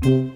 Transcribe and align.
Spät 0.00 0.32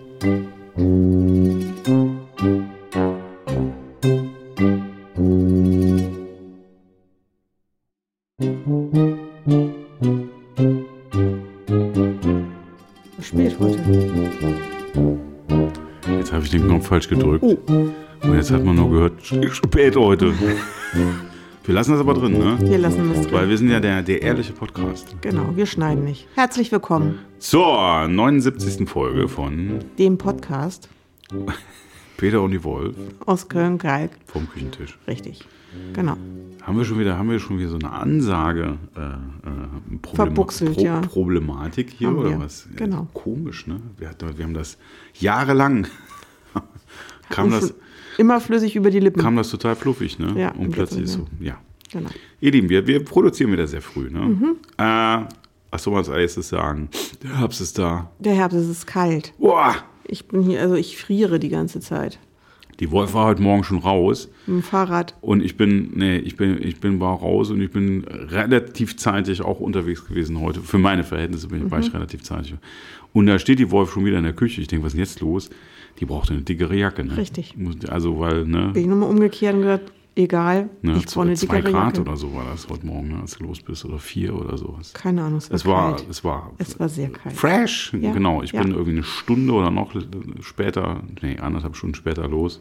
heute. 13.60 13.78
Jetzt 16.08 16.32
habe 16.32 16.44
ich 16.44 16.50
den 16.50 16.66
Knopf 16.66 16.88
falsch 16.88 17.08
gedrückt. 17.08 17.44
Oh. 17.44 17.56
Und 18.22 18.34
jetzt 18.34 18.50
hat 18.50 18.64
man 18.64 18.74
nur 18.74 18.90
gehört, 18.90 19.22
spät 19.22 19.94
heute. 19.94 20.34
Wir 21.64 21.74
lassen 21.74 21.92
das 21.92 22.00
aber 22.00 22.14
drin, 22.14 22.32
ne? 22.32 22.58
Wir 22.60 22.78
lassen 22.78 23.08
das 23.12 23.22
drin. 23.22 23.32
Weil 23.32 23.48
wir 23.48 23.56
sind 23.58 23.68
ja 23.70 23.78
der, 23.80 24.02
der 24.02 24.22
ehrliche 24.22 24.52
Podcast. 24.52 25.14
Genau, 25.20 25.54
wir 25.56 25.66
schneiden 25.66 26.04
nicht. 26.04 26.26
Herzlich 26.34 26.72
willkommen, 26.72 27.18
Zur 27.38 28.08
79. 28.08 28.88
Folge 28.88 29.28
von 29.28 29.78
dem 29.98 30.18
Podcast 30.18 30.88
Peter 32.16 32.42
und 32.42 32.50
die 32.50 32.64
Wolf 32.64 32.96
aus 33.26 33.48
Köln-Kalk. 33.48 34.10
vom 34.26 34.48
Küchentisch. 34.48 34.98
Richtig. 35.06 35.44
Genau. 35.94 36.16
Haben 36.62 36.76
wir 36.78 36.84
schon 36.84 36.98
wieder, 36.98 37.16
haben 37.16 37.30
wir 37.30 37.38
schon 37.38 37.58
wieder 37.58 37.70
so 37.70 37.76
eine 37.76 37.90
Ansage, 37.90 38.76
äh, 38.96 39.00
äh, 39.00 39.98
Problema 40.02 40.26
Verbuchselt, 40.26 40.80
ja. 40.80 41.00
Problematik 41.00 41.90
hier 41.90 42.08
Haben 42.08 42.18
oder 42.18 42.30
wir. 42.30 42.40
was? 42.40 42.66
Ja, 42.70 42.76
Genau. 42.84 43.08
Komisch, 43.14 43.66
ne? 43.66 43.80
Wir, 43.96 44.10
hatten, 44.10 44.36
wir 44.36 44.44
haben 44.44 44.52
das 44.54 44.76
jahrelang. 45.14 45.86
kam, 47.30 47.50
das, 47.50 47.72
Immer 48.18 48.40
flüssig 48.40 48.76
über 48.76 48.90
die 48.90 49.00
Lippen. 49.00 49.20
kam 49.22 49.36
das 49.36 49.50
total 49.50 49.76
fluffig, 49.76 50.18
ne? 50.18 50.34
Ja, 50.36 50.52
Und 50.52 50.70
plötzlich 50.72 51.08
so, 51.08 51.26
ja. 51.40 51.58
genau. 51.92 52.10
Ihr 52.40 52.50
Lieben, 52.52 52.68
wir, 52.68 52.86
wir 52.86 53.04
produzieren 53.04 53.52
wieder 53.52 53.66
sehr 53.66 53.82
früh, 53.82 54.10
ne? 54.10 54.20
Mhm. 54.20 54.56
Äh, 54.78 55.26
was 55.70 55.82
soll 55.82 55.92
man 55.94 56.00
als 56.00 56.08
erstes 56.08 56.48
sagen? 56.50 56.88
Der 57.22 57.38
Herbst 57.38 57.60
ist 57.60 57.78
da. 57.78 58.10
Der 58.18 58.34
Herbst 58.34 58.56
es 58.58 58.68
ist 58.68 58.86
kalt. 58.86 59.32
Boah! 59.38 59.74
Ich 60.04 60.28
bin 60.28 60.42
hier, 60.42 60.60
also 60.60 60.74
ich 60.74 60.98
friere 60.98 61.38
die 61.38 61.48
ganze 61.48 61.80
Zeit. 61.80 62.18
Die 62.80 62.90
Wolf 62.90 63.14
war 63.14 63.26
heute 63.26 63.40
Morgen 63.42 63.62
schon 63.64 63.78
raus 63.78 64.28
Mit 64.46 64.56
dem 64.56 64.62
Fahrrad. 64.62 65.14
und 65.20 65.42
ich 65.42 65.56
bin, 65.56 65.92
nee, 65.94 66.16
ich 66.18 66.36
bin, 66.36 66.60
ich 66.62 66.80
bin 66.80 66.98
war 67.00 67.16
raus 67.18 67.50
und 67.50 67.60
ich 67.60 67.70
bin 67.70 68.02
relativ 68.04 68.96
zeitig 68.96 69.40
auch 69.42 69.60
unterwegs 69.60 70.04
gewesen 70.04 70.40
heute. 70.40 70.60
Für 70.60 70.78
meine 70.78 71.04
Verhältnisse 71.04 71.48
bin 71.48 71.64
ich, 71.66 71.70
war 71.70 71.78
Mhm. 71.78 71.84
ich 71.86 71.94
relativ 71.94 72.22
zeitig. 72.24 72.54
Und 73.12 73.26
da 73.26 73.38
steht 73.38 73.58
die 73.58 73.70
Wolf 73.70 73.92
schon 73.92 74.04
wieder 74.04 74.18
in 74.18 74.24
der 74.24 74.32
Küche. 74.32 74.60
Ich 74.60 74.68
denke, 74.68 74.84
was 74.84 74.92
ist 74.94 74.96
denn 74.96 75.04
jetzt 75.04 75.20
los? 75.20 75.50
Die 76.00 76.04
braucht 76.06 76.30
eine 76.30 76.42
dickere 76.42 76.74
Jacke, 76.74 77.04
ne? 77.04 77.16
Richtig. 77.16 77.54
Also, 77.88 78.18
weil, 78.18 78.44
ne? 78.46 78.70
Bin 78.72 78.82
ich 78.82 78.88
nochmal 78.88 79.08
umgekehrt 79.10 79.54
und 79.54 79.62
gesagt, 79.62 79.92
egal, 80.16 80.68
ne 80.82 80.96
ich 80.96 81.06
brauche 81.06 81.22
eine 81.22 81.34
zwei 81.34 81.56
dickere 81.56 81.72
Grad 81.72 81.96
Jacke. 81.96 82.00
oder 82.08 82.16
so 82.16 82.34
war 82.34 82.44
das 82.50 82.68
heute 82.68 82.84
Morgen, 82.86 83.08
ne, 83.08 83.20
als 83.20 83.38
du 83.38 83.44
los 83.44 83.60
bist, 83.60 83.84
oder 83.84 83.98
vier 83.98 84.34
oder 84.34 84.56
sowas. 84.58 84.92
Keine 84.94 85.22
Ahnung, 85.22 85.38
es 85.38 85.48
war, 85.50 85.54
Es 85.56 85.64
war, 85.66 85.90
kalt. 85.96 86.06
es 86.10 86.24
war 86.24 86.52
Es 86.58 86.80
war 86.80 86.88
sehr 86.88 87.08
kalt. 87.10 87.34
fresh. 87.36 87.94
Ja, 88.00 88.12
Genau, 88.12 88.42
ich 88.42 88.52
ja. 88.52 88.62
bin 88.62 88.72
irgendwie 88.72 88.90
eine 88.92 89.04
Stunde 89.04 89.52
oder 89.52 89.70
noch 89.70 89.94
später, 90.40 91.02
nee, 91.22 91.38
anderthalb 91.38 91.76
Stunden 91.76 91.94
später 91.94 92.26
los. 92.28 92.60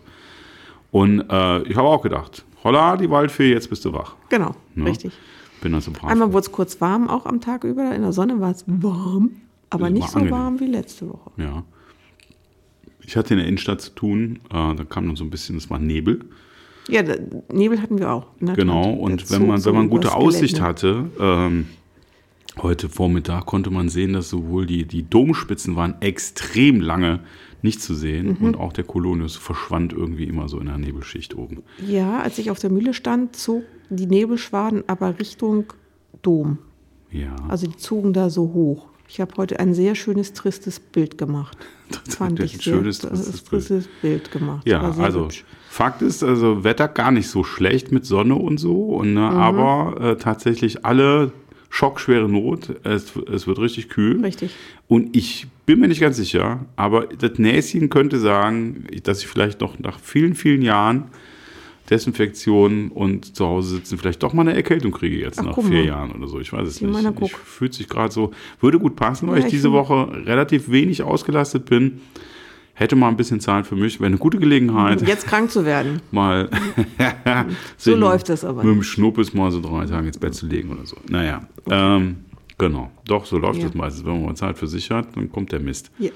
Und 0.91 1.21
äh, 1.29 1.61
ich 1.63 1.75
habe 1.77 1.87
auch 1.87 2.01
gedacht, 2.01 2.43
holla, 2.63 2.97
die 2.97 3.09
Waldfee, 3.09 3.51
jetzt 3.51 3.69
bist 3.69 3.85
du 3.85 3.93
wach. 3.93 4.15
Genau, 4.29 4.55
Ne? 4.75 4.85
richtig. 4.89 5.13
Bin 5.61 5.71
dann 5.73 5.81
so 5.81 5.91
brav. 5.91 6.09
Einmal 6.11 6.33
wurde 6.33 6.45
es 6.45 6.51
kurz 6.51 6.81
warm, 6.81 7.07
auch 7.09 7.25
am 7.25 7.39
Tag 7.39 7.63
über. 7.63 7.93
In 7.95 8.01
der 8.01 8.13
Sonne 8.13 8.39
war 8.39 8.51
es 8.51 8.63
warm, 8.67 9.31
aber 9.69 9.89
nicht 9.89 10.09
so 10.09 10.17
angenehm. 10.19 10.37
warm 10.39 10.59
wie 10.59 10.65
letzte 10.67 11.07
Woche. 11.09 11.31
ja. 11.37 11.63
Ich 13.11 13.17
hatte 13.17 13.33
in 13.33 13.39
der 13.39 13.47
Innenstadt 13.47 13.81
zu 13.81 13.91
tun, 13.91 14.39
äh, 14.51 14.73
da 14.73 14.85
kam 14.87 15.05
dann 15.05 15.17
so 15.17 15.25
ein 15.25 15.29
bisschen, 15.29 15.57
es 15.57 15.69
war 15.69 15.79
Nebel. 15.79 16.21
Ja, 16.87 17.03
da, 17.03 17.15
Nebel 17.51 17.81
hatten 17.81 17.99
wir 17.99 18.09
auch. 18.09 18.27
Genau, 18.39 18.83
Tat. 18.93 18.99
Und 19.01 19.31
wenn 19.31 19.47
man, 19.47 19.65
wenn 19.65 19.75
man 19.75 19.89
gute 19.89 20.15
Aussicht 20.15 20.55
Gelände. 20.55 20.65
hatte, 20.69 21.09
ähm, 21.19 21.67
heute 22.61 22.87
Vormittag 22.87 23.45
konnte 23.47 23.69
man 23.69 23.89
sehen, 23.89 24.13
dass 24.13 24.29
sowohl 24.29 24.65
die, 24.65 24.85
die 24.85 25.03
Domspitzen 25.03 25.75
waren 25.75 25.95
extrem 25.99 26.79
lange 26.79 27.19
nicht 27.61 27.81
zu 27.81 27.95
sehen 27.95 28.37
Mhm. 28.39 28.45
und 28.45 28.57
auch 28.57 28.71
der 28.71 28.85
Kolonius 28.85 29.35
verschwand 29.35 29.91
irgendwie 29.91 30.23
immer 30.23 30.47
so 30.47 30.57
in 30.61 30.67
der 30.67 30.77
Nebelschicht 30.77 31.35
oben. 31.37 31.63
Ja, 31.85 32.21
als 32.21 32.37
ich 32.37 32.49
auf 32.49 32.59
der 32.59 32.69
Mühle 32.69 32.93
stand, 32.93 33.35
zog 33.35 33.63
die 33.89 34.07
Nebelschwaden 34.07 34.85
aber 34.87 35.19
Richtung 35.19 35.65
Dom. 36.21 36.59
Ja, 37.11 37.35
Also 37.49 37.67
die 37.67 37.75
zogen 37.75 38.13
da 38.13 38.29
so 38.29 38.53
hoch. 38.53 38.87
Ich 39.13 39.19
habe 39.19 39.33
heute 39.35 39.59
ein 39.59 39.73
sehr 39.73 39.95
schönes, 39.95 40.31
tristes 40.31 40.79
Bild 40.79 41.17
gemacht. 41.17 41.57
Fand 42.09 42.39
Ein 42.39 42.45
ich 42.45 42.53
sehr, 42.53 42.61
schönes, 42.61 43.03
äh, 43.03 43.09
tristes 43.09 43.41
Bild. 43.41 43.45
tristes 43.49 43.87
Bild 44.01 44.31
gemacht. 44.31 44.65
Ja, 44.65 44.81
also 44.81 45.25
hübsch. 45.25 45.43
Fakt 45.69 46.01
ist, 46.01 46.23
also 46.23 46.63
Wetter 46.63 46.87
gar 46.87 47.11
nicht 47.11 47.27
so 47.27 47.43
schlecht 47.43 47.91
mit 47.91 48.05
Sonne 48.05 48.35
und 48.35 48.57
so, 48.57 48.85
und, 48.95 49.09
Mhm. 49.09 49.13
ne, 49.15 49.29
aber 49.29 49.99
äh, 50.01 50.15
tatsächlich 50.15 50.85
alle 50.85 51.33
schockschwere 51.69 52.29
Not. 52.29 52.73
Es, 52.85 53.13
es 53.29 53.47
wird 53.47 53.59
richtig 53.59 53.89
kühl. 53.89 54.21
Richtig. 54.23 54.51
Und 54.87 55.13
ich 55.15 55.47
bin 55.65 55.81
mir 55.81 55.89
nicht 55.89 56.01
ganz 56.01 56.15
sicher, 56.15 56.65
aber 56.77 57.07
das 57.07 57.37
Näschen 57.37 57.89
könnte 57.89 58.17
sagen, 58.17 58.85
dass 59.03 59.19
ich 59.19 59.27
vielleicht 59.27 59.59
noch 59.59 59.77
nach 59.79 59.99
vielen, 59.99 60.35
vielen 60.35 60.61
Jahren 60.61 61.05
Desinfektion 61.89 62.89
und 62.89 63.35
zu 63.35 63.45
Hause 63.45 63.75
sitzen 63.75 63.97
vielleicht 63.97 64.23
doch 64.23 64.33
mal 64.33 64.43
eine 64.43 64.55
Erkältung 64.55 64.91
kriege 64.91 65.17
jetzt 65.17 65.39
Ach, 65.39 65.45
nach 65.45 65.55
vier 65.55 65.63
mal. 65.63 65.85
Jahren 65.85 66.11
oder 66.11 66.27
so. 66.27 66.39
Ich 66.39 66.53
weiß 66.53 66.67
es 66.67 66.75
Sieh 66.75 66.85
nicht. 66.85 67.21
Ich 67.21 67.35
fühlt 67.35 67.73
sich 67.73 67.89
gerade 67.89 68.13
so, 68.13 68.31
würde 68.59 68.79
gut 68.79 68.95
passen, 68.95 69.27
weil 69.27 69.39
Ja, 69.39 69.45
ich 69.45 69.51
diese 69.51 69.71
Woche 69.71 70.09
relativ 70.25 70.69
wenig 70.71 71.03
ausgelastet 71.03 71.65
bin. 71.65 72.01
Hätte 72.73 72.95
mal 72.95 73.09
ein 73.09 73.17
bisschen 73.17 73.39
Zeit 73.41 73.67
für 73.67 73.75
mich, 73.75 73.99
wäre 73.99 74.07
eine 74.07 74.17
gute 74.17 74.39
Gelegenheit, 74.39 75.01
Jetzt 75.07 75.27
krank 75.27 75.51
zu 75.51 75.65
werden. 75.65 76.01
mal 76.11 76.49
So 77.77 77.95
läuft 77.95 78.29
das 78.29 78.45
aber. 78.45 78.63
mit 78.63 78.73
dem 78.75 78.83
Schnuppes 78.83 79.33
mal 79.33 79.51
so 79.51 79.59
drei 79.61 79.85
Tage 79.85 80.07
ins 80.07 80.17
Bett 80.17 80.33
zu 80.33 80.47
legen 80.47 80.69
oder 80.71 80.85
so. 80.85 80.95
Naja, 81.09 81.47
ähm, 81.69 82.17
genau. 82.57 82.89
Doch, 83.05 83.25
so 83.25 83.37
läuft 83.37 83.59
Ja. 83.61 83.67
es 83.67 83.73
meistens. 83.73 84.05
Wenn 84.05 84.13
man 84.13 84.25
mal 84.27 84.35
Zeit 84.35 84.57
für 84.57 84.67
sich 84.67 84.89
hat, 84.89 85.15
dann 85.15 85.29
kommt 85.31 85.51
der 85.51 85.59
Mist. 85.59 85.91
Ja, 85.99 86.09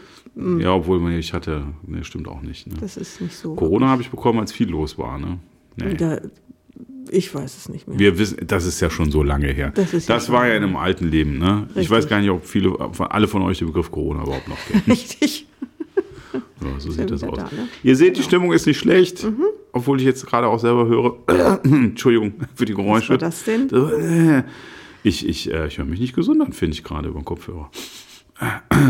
Ja, 0.59 0.73
obwohl 0.73 1.11
ich 1.13 1.33
hatte, 1.33 1.63
ne, 1.85 2.03
stimmt 2.03 2.27
auch 2.27 2.41
nicht. 2.41 2.67
Ne? 2.67 2.73
das 2.79 2.97
ist 2.97 3.19
nicht 3.21 3.35
so. 3.35 3.53
Corona 3.55 3.87
habe 3.89 4.01
ich 4.01 4.09
bekommen, 4.09 4.39
als 4.39 4.51
viel 4.53 4.69
los 4.69 4.97
war. 4.97 5.19
Ne? 5.19 5.37
Nee. 5.77 5.93
Da, 5.95 6.19
ich 7.09 7.33
weiß 7.33 7.57
es 7.57 7.69
nicht 7.69 7.87
mehr. 7.87 7.99
Wir 7.99 8.17
wissen, 8.17 8.37
das 8.45 8.65
ist 8.65 8.79
ja 8.81 8.89
schon 8.89 9.11
so 9.11 9.23
lange 9.23 9.47
her. 9.47 9.71
Das 9.75 9.93
ist 9.93 10.09
ja 10.09 10.15
das 10.15 10.25
schon 10.25 10.35
war 10.35 10.47
ja 10.47 10.55
in 10.55 10.63
einem 10.63 10.75
alten 10.75 11.09
Leben. 11.09 11.37
Ne? 11.37 11.67
Ich 11.75 11.89
weiß 11.89 12.07
gar 12.07 12.19
nicht, 12.19 12.29
ob 12.29 12.45
viele, 12.45 12.73
alle 12.99 13.27
von 13.27 13.41
euch 13.43 13.59
den 13.59 13.67
Begriff 13.67 13.91
Corona 13.91 14.23
überhaupt 14.23 14.47
noch 14.47 14.57
kennen. 14.67 14.83
Richtig. 14.87 15.47
Ja, 16.33 16.79
so 16.79 16.89
ja 16.89 16.95
sieht 16.95 17.11
das 17.11 17.23
aus. 17.23 17.37
da, 17.37 17.43
ne? 17.43 17.49
Mhm. 17.51 17.67
Ihr 17.83 17.95
seht, 17.95 18.17
die 18.17 18.23
Stimmung 18.23 18.51
ist 18.53 18.65
nicht 18.65 18.79
schlecht, 18.79 19.25
obwohl 19.71 19.99
ich 19.99 20.05
jetzt 20.05 20.25
gerade 20.25 20.47
auch 20.47 20.59
selber 20.59 20.87
höre. 20.87 21.17
Entschuldigung 21.63 22.33
für 22.55 22.65
die 22.65 22.73
Was 22.73 22.83
Geräusche. 22.83 23.09
war 23.09 23.17
das 23.17 23.43
denn? 23.43 24.43
Ich, 25.03 25.27
ich, 25.27 25.51
äh, 25.53 25.67
ich 25.67 25.77
höre 25.77 25.85
mich 25.85 25.99
nicht 25.99 26.15
gesund 26.15 26.41
an, 26.41 26.51
finde 26.51 26.73
ich 26.73 26.83
gerade 26.83 27.07
über 27.09 27.19
den 27.19 27.25
Kopfhörer. 27.25 27.69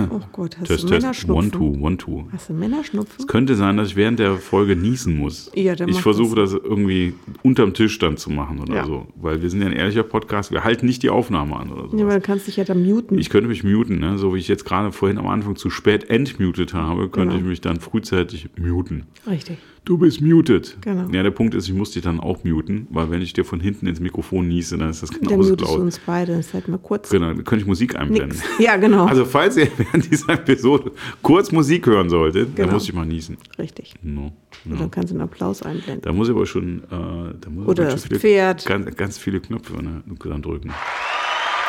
Oh 0.10 0.20
Gott, 0.32 0.58
hast 0.60 0.68
Test, 0.68 0.84
du 0.84 0.88
test, 0.88 1.02
Männerschnupfen? 1.02 1.36
one, 1.36 1.52
two, 1.52 1.86
one, 1.86 1.98
two. 1.98 2.26
Hast 2.32 2.50
du 2.50 2.54
Männerschnupfen? 2.54 3.28
Könnte 3.28 3.56
sein, 3.56 3.78
dass 3.78 3.90
ich 3.90 3.96
während 3.96 4.20
der 4.20 4.36
Folge 4.36 4.76
niesen 4.76 5.18
muss. 5.18 5.52
Ja, 5.56 5.76
dann 5.76 5.90
ich 5.90 6.02
versuche 6.02 6.36
das 6.36 6.54
irgendwie 6.54 7.14
unterm 7.44 7.74
Tisch 7.74 7.98
dann 8.00 8.18
zu 8.18 8.30
machen 8.30 8.60
oder 8.60 8.76
Ja. 8.76 8.86
so. 8.86 9.08
Weil 9.16 9.42
wir 9.42 9.50
sind 9.50 9.62
ja 9.62 9.68
ein 9.68 9.74
ehrlicher 9.74 10.04
Podcast, 10.04 10.52
wir 10.52 10.64
halten 10.64 10.86
nicht 10.86 11.04
die 11.04 11.10
Aufnahme 11.10 11.56
an 11.56 11.72
oder 11.72 11.90
so. 11.90 11.98
Ja, 11.98 12.04
aber 12.06 12.16
du 12.16 12.22
kannst 12.22 12.48
dich 12.48 12.58
ja 12.58 12.64
dann 12.64 12.84
muten. 12.86 13.18
Ich 13.20 13.30
könnte 13.30 13.48
mich 13.50 13.64
muten, 13.64 14.00
ne? 14.00 14.18
so 14.18 14.34
wie 14.36 14.40
ich 14.40 14.48
jetzt 14.48 14.66
gerade 14.66 14.92
vorhin 14.92 15.18
am 15.18 15.28
Anfang 15.28 15.56
zu 15.56 15.70
spät 15.70 16.10
entmutet 16.10 16.74
habe, 16.74 17.10
könnte 17.10 17.36
Genau. 17.36 17.38
ich 17.44 17.44
mich 17.50 17.62
dann 17.62 17.80
frühzeitig 17.80 18.50
muten. 18.58 19.04
Richtig. 19.28 19.58
Du 19.86 20.00
bist 20.00 20.20
muted. 20.20 20.78
Genau. 20.82 21.08
Ja, 21.12 21.22
der 21.22 21.30
Punkt 21.30 21.54
ist, 21.54 21.68
ich 21.68 21.74
muss 21.76 21.92
dich 21.92 22.02
dann 22.02 22.20
auch 22.20 22.44
muten, 22.44 22.88
weil 22.90 23.12
wenn 23.12 23.22
ich 23.22 23.34
dir 23.34 23.46
von 23.46 23.60
hinten 23.60 23.86
ins 23.86 24.00
Mikrofon 24.00 24.48
niese, 24.48 24.78
dann 24.80 24.90
ist 24.90 25.04
das 25.04 25.12
Dann 25.12 25.22
genauso 25.22 25.56
laut. 25.56 25.78
uns 25.80 26.00
beide. 26.00 26.36
Das 26.36 26.48
ist 26.48 26.54
halt 26.56 26.68
mal 26.68 26.80
kurz. 26.80 27.10
Genau, 27.12 27.28
dann 27.28 27.44
könnte 27.44 27.62
ich 27.62 27.68
Musik 27.68 27.96
einblenden. 27.96 28.30
Nix. 28.40 28.44
Ja, 28.60 28.78
genau. 28.78 29.06
Also 29.06 29.26
falls 29.26 29.58
ihr 29.58 29.68
während 29.78 30.12
dieser 30.12 30.34
Episode 30.34 30.92
kurz 31.22 31.52
Musik 31.52 31.86
hören 31.86 32.10
solltet, 32.10 32.48
dann 32.50 32.56
Genau. 32.56 32.74
muss 32.74 32.86
ich 32.90 32.94
mal 32.96 33.06
niesen. 33.06 33.38
Richtig. 33.60 33.94
No. 34.02 34.34
Und 34.66 34.72
no. 34.72 34.76
dann 34.78 34.90
kannst 34.90 35.12
du 35.12 35.16
einen 35.16 35.22
Applaus 35.22 35.62
einblenden. 35.62 36.02
Da 36.02 36.12
muss 36.12 36.30
ich 36.30 36.36
aber 36.36 36.48
schon, 36.48 36.80
äh, 36.86 37.36
da 37.40 37.50
muss 37.52 37.68
Oder 37.68 37.86
das 37.92 38.06
viele, 38.06 38.20
Pferd. 38.20 38.66
Ganz, 38.66 38.96
ganz 38.96 39.18
viele 39.20 39.40
Knöpfe 39.40 39.74
ne, 39.84 40.02
dann 40.24 40.42
drücken. 40.42 40.72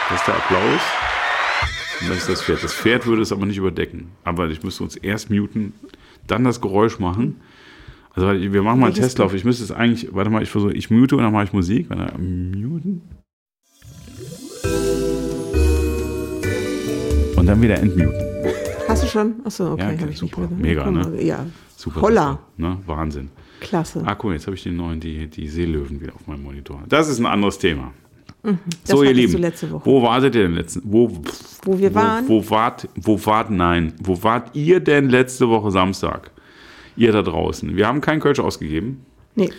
Das 0.08 0.20
ist 0.20 0.26
der 0.26 0.36
Applaus. 0.36 0.80
Und 2.00 2.08
das 2.10 2.16
ist 2.18 2.28
das 2.30 2.42
Pferd. 2.42 2.64
Das 2.64 2.72
Pferd 2.72 3.06
würde 3.06 3.20
es 3.20 3.30
aber 3.32 3.44
nicht 3.44 3.58
überdecken. 3.58 4.08
Aber 4.24 4.48
ich 4.48 4.62
müsste 4.62 4.84
uns 4.84 4.96
erst 4.96 5.28
muten, 5.30 5.74
dann 6.26 6.44
das 6.44 6.62
Geräusch 6.62 6.98
machen. 6.98 7.36
Also 8.16 8.28
wir 8.28 8.62
machen 8.62 8.80
mal 8.80 8.86
einen 8.86 8.94
Welches 8.96 9.08
Testlauf. 9.08 9.34
Ich 9.34 9.44
müsste 9.44 9.62
es 9.64 9.70
eigentlich, 9.70 10.08
warte 10.14 10.30
mal, 10.30 10.42
ich 10.42 10.48
versuche, 10.48 10.72
ich 10.72 10.90
mute 10.90 11.16
und 11.16 11.22
dann 11.22 11.32
mache 11.34 11.44
ich 11.44 11.52
Musik. 11.52 11.90
Warte, 11.90 12.18
muten. 12.18 13.02
Und 17.36 17.46
dann 17.46 17.60
wieder 17.60 17.78
entmuten. 17.78 18.14
Hast 18.88 19.02
du 19.02 19.06
schon? 19.06 19.34
Achso, 19.44 19.72
okay. 19.72 19.82
Ja, 19.82 19.90
okay, 19.90 20.06
ich 20.10 20.18
super. 20.18 20.40
Nicht. 20.42 20.58
Mega, 20.62 20.90
ne? 20.90 21.22
Ja, 21.22 21.44
Super. 21.76 22.00
Holla. 22.00 22.38
Ne? 22.56 22.78
Wahnsinn. 22.86 23.28
klasse. 23.60 24.02
Ah, 24.06 24.16
cool, 24.22 24.32
jetzt 24.32 24.46
habe 24.46 24.56
ich 24.56 24.62
den 24.62 24.76
neuen, 24.76 24.98
die, 24.98 25.26
die 25.26 25.46
Seelöwen 25.46 26.00
wieder 26.00 26.14
auf 26.14 26.26
meinem 26.26 26.42
Monitor. 26.42 26.82
Das 26.88 27.08
ist 27.08 27.18
ein 27.18 27.26
anderes 27.26 27.58
Thema. 27.58 27.92
Das 28.42 28.56
so, 28.84 29.02
ihr 29.02 29.12
Lieben, 29.12 29.32
du 29.32 29.38
letzte 29.38 29.70
Woche. 29.70 29.84
wo 29.84 30.02
wartet 30.02 30.36
ihr 30.36 30.42
denn 30.44 30.54
letzten? 30.54 30.80
Wo, 30.84 31.10
Wo 31.64 31.78
wir 31.78 31.94
waren? 31.94 32.26
Wo, 32.28 32.42
wo 32.42 32.50
wart, 32.50 32.88
wo 32.94 33.26
wart, 33.26 33.50
nein, 33.50 33.92
wo 34.02 34.22
wart 34.22 34.54
ihr 34.56 34.80
denn 34.80 35.10
letzte 35.10 35.48
Woche 35.50 35.70
Samstag? 35.70 36.30
Ihr 36.96 37.12
da 37.12 37.22
draußen. 37.22 37.76
Wir 37.76 37.86
haben 37.86 38.00
keinen 38.00 38.20
Kölsch 38.20 38.40
ausgegeben. 38.40 39.04
Nee, 39.34 39.50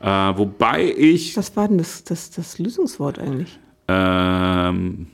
Äh, 0.00 0.06
wobei 0.06 0.94
ich, 0.96 1.36
was 1.36 1.56
war 1.56 1.66
denn 1.68 1.78
das, 1.78 2.04
das, 2.04 2.30
das 2.30 2.58
Lösungswort 2.58 3.18
eigentlich? 3.18 3.58
ähm, 3.88 5.06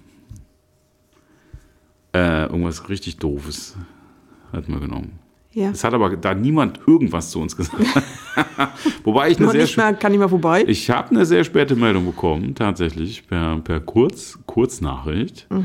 äh, 2.12 2.44
irgendwas 2.44 2.88
richtig 2.88 3.16
Doofes. 3.16 3.76
hatten 4.52 4.72
wir 4.72 4.80
genommen. 4.80 5.18
Ja. 5.52 5.70
Es 5.70 5.84
hat 5.84 5.94
aber 5.94 6.16
da 6.16 6.34
niemand 6.34 6.80
irgendwas 6.86 7.30
zu 7.30 7.40
uns 7.40 7.56
gesagt. 7.56 7.80
Wobei 9.04 9.30
ich 9.30 9.38
eine 9.38 9.50
sehr 9.50 9.62
nicht 9.62 9.76
mehr, 9.76 9.94
kann 9.94 10.10
nicht 10.10 10.18
mehr 10.18 10.28
vorbei. 10.28 10.64
ich 10.66 10.90
habe 10.90 11.10
eine 11.10 11.24
sehr 11.26 11.44
späte 11.44 11.76
Meldung 11.76 12.06
bekommen, 12.06 12.56
tatsächlich, 12.56 13.24
per, 13.28 13.58
per 13.60 13.78
Kurz, 13.78 14.36
Kurznachricht. 14.46 15.46
Äh, 15.50 15.60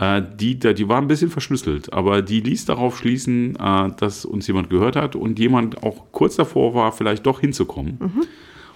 die, 0.00 0.58
da- 0.58 0.72
die 0.72 0.88
war 0.88 0.98
ein 1.00 1.06
bisschen 1.06 1.30
verschlüsselt, 1.30 1.92
aber 1.92 2.22
die 2.22 2.40
ließ 2.40 2.64
darauf 2.64 2.98
schließen, 2.98 3.56
äh, 3.56 3.90
dass 3.98 4.24
uns 4.24 4.46
jemand 4.48 4.68
gehört 4.70 4.96
hat 4.96 5.14
und 5.14 5.38
jemand 5.38 5.82
auch 5.84 6.06
kurz 6.12 6.36
davor 6.36 6.74
war, 6.74 6.90
vielleicht 6.92 7.24
doch 7.26 7.38
hinzukommen. 7.40 7.98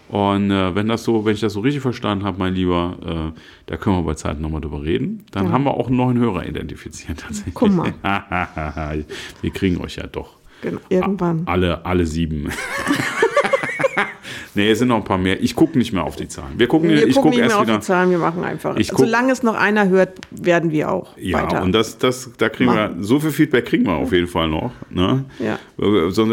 Und 0.08 0.52
äh, 0.52 0.72
wenn 0.76 0.86
das 0.86 1.02
so, 1.02 1.24
wenn 1.24 1.34
ich 1.34 1.40
das 1.40 1.54
so 1.54 1.60
richtig 1.60 1.82
verstanden 1.82 2.24
habe, 2.24 2.38
mein 2.38 2.54
Lieber, 2.54 3.32
äh, 3.34 3.40
da 3.66 3.76
können 3.76 3.96
wir 3.96 4.02
bei 4.04 4.14
Zeiten 4.14 4.40
nochmal 4.40 4.60
drüber 4.60 4.84
reden. 4.84 5.24
Dann 5.32 5.46
Ja. 5.46 5.52
haben 5.52 5.64
wir 5.64 5.74
auch 5.74 5.88
einen 5.88 5.96
neuen 5.96 6.16
Hörer 6.18 6.46
identifiziert 6.46 7.18
tatsächlich. 7.20 7.54
Guck 7.54 7.72
mal. 7.72 7.92
wir 9.42 9.50
kriegen 9.50 9.78
euch 9.78 9.96
ja 9.96 10.06
doch. 10.06 10.34
Genau, 10.62 10.78
irgendwann. 10.90 11.42
Alle, 11.46 11.84
alle 11.84 12.06
sieben. 12.06 12.48
nee, 14.56 14.70
es 14.70 14.78
sind 14.80 14.88
noch 14.88 14.96
ein 14.96 15.04
paar 15.04 15.18
mehr. 15.18 15.40
Ich 15.42 15.54
gucke 15.54 15.78
nicht 15.78 15.92
mehr 15.92 16.02
auf 16.04 16.16
die 16.16 16.26
Zahlen. 16.28 16.54
Wir 16.58 16.66
gucken, 16.66 16.88
Wir 16.90 17.06
ich 17.06 17.14
gucken 17.14 17.14
gucke 17.14 17.28
nicht 17.28 17.36
mehr 17.38 17.44
erst 17.46 17.56
auf 17.56 17.66
wieder. 17.66 17.78
die 17.78 17.84
Zahlen, 17.84 18.10
wir 18.10 18.18
machen 18.18 18.42
einfach. 18.42 18.76
Ich 18.76 18.88
guck- 18.88 18.98
Solange 19.00 19.32
es 19.32 19.42
noch 19.42 19.54
einer 19.54 19.88
hört, 19.88 20.18
werden 20.30 20.70
wir 20.72 20.90
auch 20.90 21.16
Ja, 21.18 21.42
weiter. 21.42 21.62
und 21.62 21.72
das, 21.72 21.98
das, 21.98 22.30
da 22.38 22.48
kriegen 22.48 22.72
wir, 22.74 22.96
so 23.00 23.20
viel 23.20 23.30
Feedback 23.30 23.66
kriegen 23.66 23.84
wir 23.84 23.94
auf 23.94 24.12
jeden 24.12 24.26
Fall 24.26 24.48
noch. 24.48 24.72
Ne? 24.90 25.24
Ja. 25.38 25.58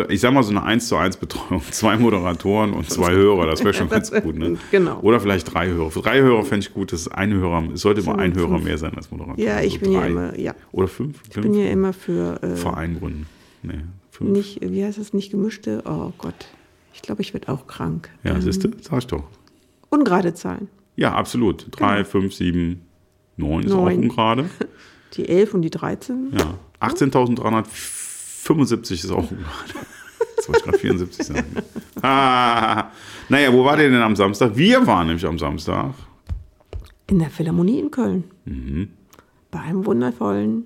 Ich 0.09 0.21
sag 0.21 0.33
mal 0.33 0.43
so 0.43 0.51
eine 0.51 0.63
1 0.63 0.87
zu 0.87 0.95
1 0.95 1.17
Betreuung. 1.17 1.61
Zwei 1.71 1.97
Moderatoren 1.97 2.73
und 2.73 2.89
zwei 2.89 3.11
Hörer, 3.11 3.45
das 3.45 3.63
wäre 3.63 3.73
schon 3.73 3.89
ganz 3.89 4.09
Das 4.09 4.23
gut. 4.23 4.35
Ne? 4.37 4.57
genau. 4.71 4.99
Oder 5.01 5.19
vielleicht 5.19 5.53
drei 5.53 5.67
Hörer. 5.67 5.89
Drei 6.01 6.21
Hörer 6.21 6.43
fände 6.43 6.65
ich 6.65 6.73
gut, 6.73 6.91
dass 6.93 7.07
ein 7.09 7.33
Hörer, 7.33 7.63
es 7.73 7.81
sollte 7.81 8.01
immer 8.01 8.17
ein 8.17 8.33
Fünf. 8.33 8.47
Hörer 8.49 8.59
mehr 8.59 8.77
sein 8.77 8.93
als 8.95 9.11
Moderator. 9.11 9.43
ja, 9.43 9.59
ich 9.61 9.73
Also 9.73 9.79
bin 9.85 9.91
ja 9.91 10.05
immer, 10.05 10.39
ja, 10.39 10.53
Oder 10.71 10.87
fünf? 10.87 11.17
ich 11.29 11.41
bin 11.41 11.53
ja 11.53 11.67
immer 11.69 11.93
für 11.93 12.41
äh, 12.41 12.55
Verein 12.55 12.97
gründen. 12.99 13.25
Nee, 13.63 13.73
fünf. 14.11 14.29
nicht, 14.31 14.59
wie 14.61 14.83
heißt 14.83 14.97
es, 14.97 15.13
nicht 15.13 15.31
gemischte, 15.31 15.81
oh 15.85 16.11
Gott, 16.17 16.33
ich 16.93 17.01
glaube, 17.01 17.21
ich 17.21 17.33
werde 17.33 17.49
auch 17.49 17.67
krank. 17.67 18.09
Ja, 18.23 18.35
Ähm, 18.35 18.41
siehst 18.41 18.63
du? 18.63 18.69
Sag 18.81 18.99
ich 18.99 19.07
doch. 19.07 19.23
Ungerade 19.89 20.33
Zahlen. 20.33 20.69
Ja, 20.95 21.13
absolut. 21.13 21.67
Drei, 21.71 21.97
Genau. 21.97 22.09
fünf, 22.09 22.33
sieben, 22.33 22.81
neun 23.37 23.63
ist 23.63 23.71
auch 23.73 23.85
ungerade. 23.91 24.49
Die 25.13 25.27
11 25.29 25.53
und 25.53 25.61
die 25.61 25.69
13. 25.69 26.31
Ja. 26.35 26.57
18.375 26.79 28.91
ist 28.93 29.11
auch 29.11 29.29
ungerade. 29.29 29.73
Jetzt 30.35 30.49
wollte 30.49 30.59
ich 30.59 30.63
gerade 30.65 30.77
74 30.79 31.25
sagen. 31.27 31.55
Ah, 32.01 32.89
naja, 33.29 33.53
wo 33.53 33.63
war 33.63 33.77
der 33.77 33.89
denn 33.89 34.01
am 34.01 34.15
Samstag? 34.15 34.55
Wir 34.55 34.85
waren 34.87 35.07
nämlich 35.07 35.25
am 35.25 35.37
Samstag. 35.39 35.93
In 37.07 37.19
der 37.19 37.29
Philharmonie 37.29 37.79
in 37.79 37.91
Köln. 37.91 38.23
Mhm. 38.45 38.89
Bei 39.51 39.59
einem 39.59 39.85
wundervollen 39.85 40.65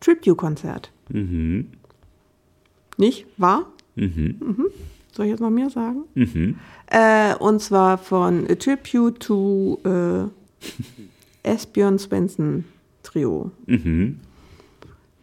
Tribute-Konzert. 0.00 0.92
Mhm. 1.08 1.68
Nicht? 2.98 3.26
War? 3.38 3.66
Mhm. 3.94 4.66
Soll 5.12 5.26
ich 5.26 5.30
jetzt 5.32 5.40
noch 5.40 5.50
mehr 5.50 5.70
sagen? 5.70 6.04
Mhm. 6.14 6.56
Äh, 6.86 7.34
und 7.36 7.60
zwar 7.60 7.98
von 7.98 8.46
A 8.50 8.54
Tribute 8.54 9.20
to 9.20 9.78
äh, 9.84 10.24
Esbjörn 11.42 11.98
Svensson 11.98 12.64
Trio. 13.02 13.50
Mhm. 13.66 14.20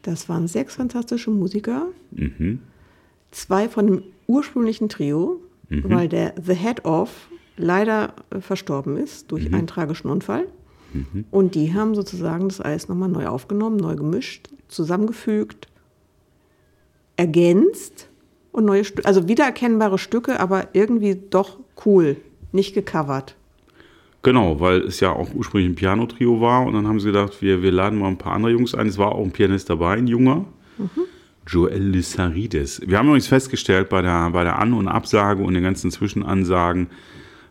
Das 0.03 0.29
waren 0.29 0.47
sechs 0.47 0.75
fantastische 0.75 1.31
Musiker. 1.31 1.87
Mhm. 2.11 2.59
Zwei 3.31 3.67
von 3.69 3.87
dem 3.87 4.03
ursprünglichen 4.27 4.89
Trio, 4.89 5.39
Mhm. 5.69 5.83
weil 5.89 6.09
der 6.09 6.33
The 6.43 6.53
Head 6.55 6.85
of 6.85 7.27
leider 7.57 8.13
äh, 8.31 8.39
verstorben 8.41 8.97
ist 8.97 9.31
durch 9.31 9.47
Mhm. 9.49 9.53
einen 9.55 9.67
tragischen 9.67 10.09
Unfall. 10.09 10.45
Und 11.29 11.53
die 11.53 11.75
haben 11.75 11.93
sozusagen 11.93 12.49
das 12.49 12.59
alles 12.61 12.87
nochmal 12.87 13.09
neu 13.09 13.27
aufgenommen, 13.27 13.77
neu 13.77 13.95
gemischt, 13.95 14.49
zusammengefügt, 14.69 15.67
ergänzt 17.15 18.08
und 18.51 18.65
neue 18.65 18.83
Stücke, 18.83 19.07
also 19.07 19.27
wiedererkennbare 19.27 19.97
Stücke, 19.97 20.39
aber 20.39 20.69
irgendwie 20.73 21.15
doch 21.29 21.57
cool, 21.85 22.17
nicht 22.51 22.73
gecovert. 22.73 23.35
Genau, 24.21 24.59
weil 24.59 24.81
es 24.81 24.99
ja 24.99 25.11
auch 25.11 25.33
ursprünglich 25.33 25.71
ein 25.71 25.75
Piano-Trio 25.75 26.41
war 26.41 26.65
und 26.65 26.73
dann 26.73 26.87
haben 26.87 26.99
sie 26.99 27.07
gedacht, 27.07 27.41
wir, 27.41 27.61
wir 27.61 27.71
laden 27.71 27.99
mal 27.99 28.09
ein 28.09 28.17
paar 28.17 28.33
andere 28.33 28.51
Jungs 28.51 28.75
ein. 28.75 28.87
Es 28.87 28.97
war 28.97 29.13
auch 29.13 29.23
ein 29.23 29.31
Pianist 29.31 29.69
dabei, 29.69 29.93
ein 29.93 30.07
junger. 30.07 30.45
Joel 31.47 31.81
Lissarides. 31.81 32.81
Wir 32.85 32.97
haben 32.97 33.07
übrigens 33.07 33.27
festgestellt 33.27 33.89
bei 33.89 34.01
der, 34.01 34.29
bei 34.31 34.43
der 34.43 34.59
An- 34.59 34.73
und 34.73 34.87
Absage 34.87 35.41
und 35.41 35.53
den 35.53 35.63
ganzen 35.63 35.89
Zwischenansagen, 35.89 36.87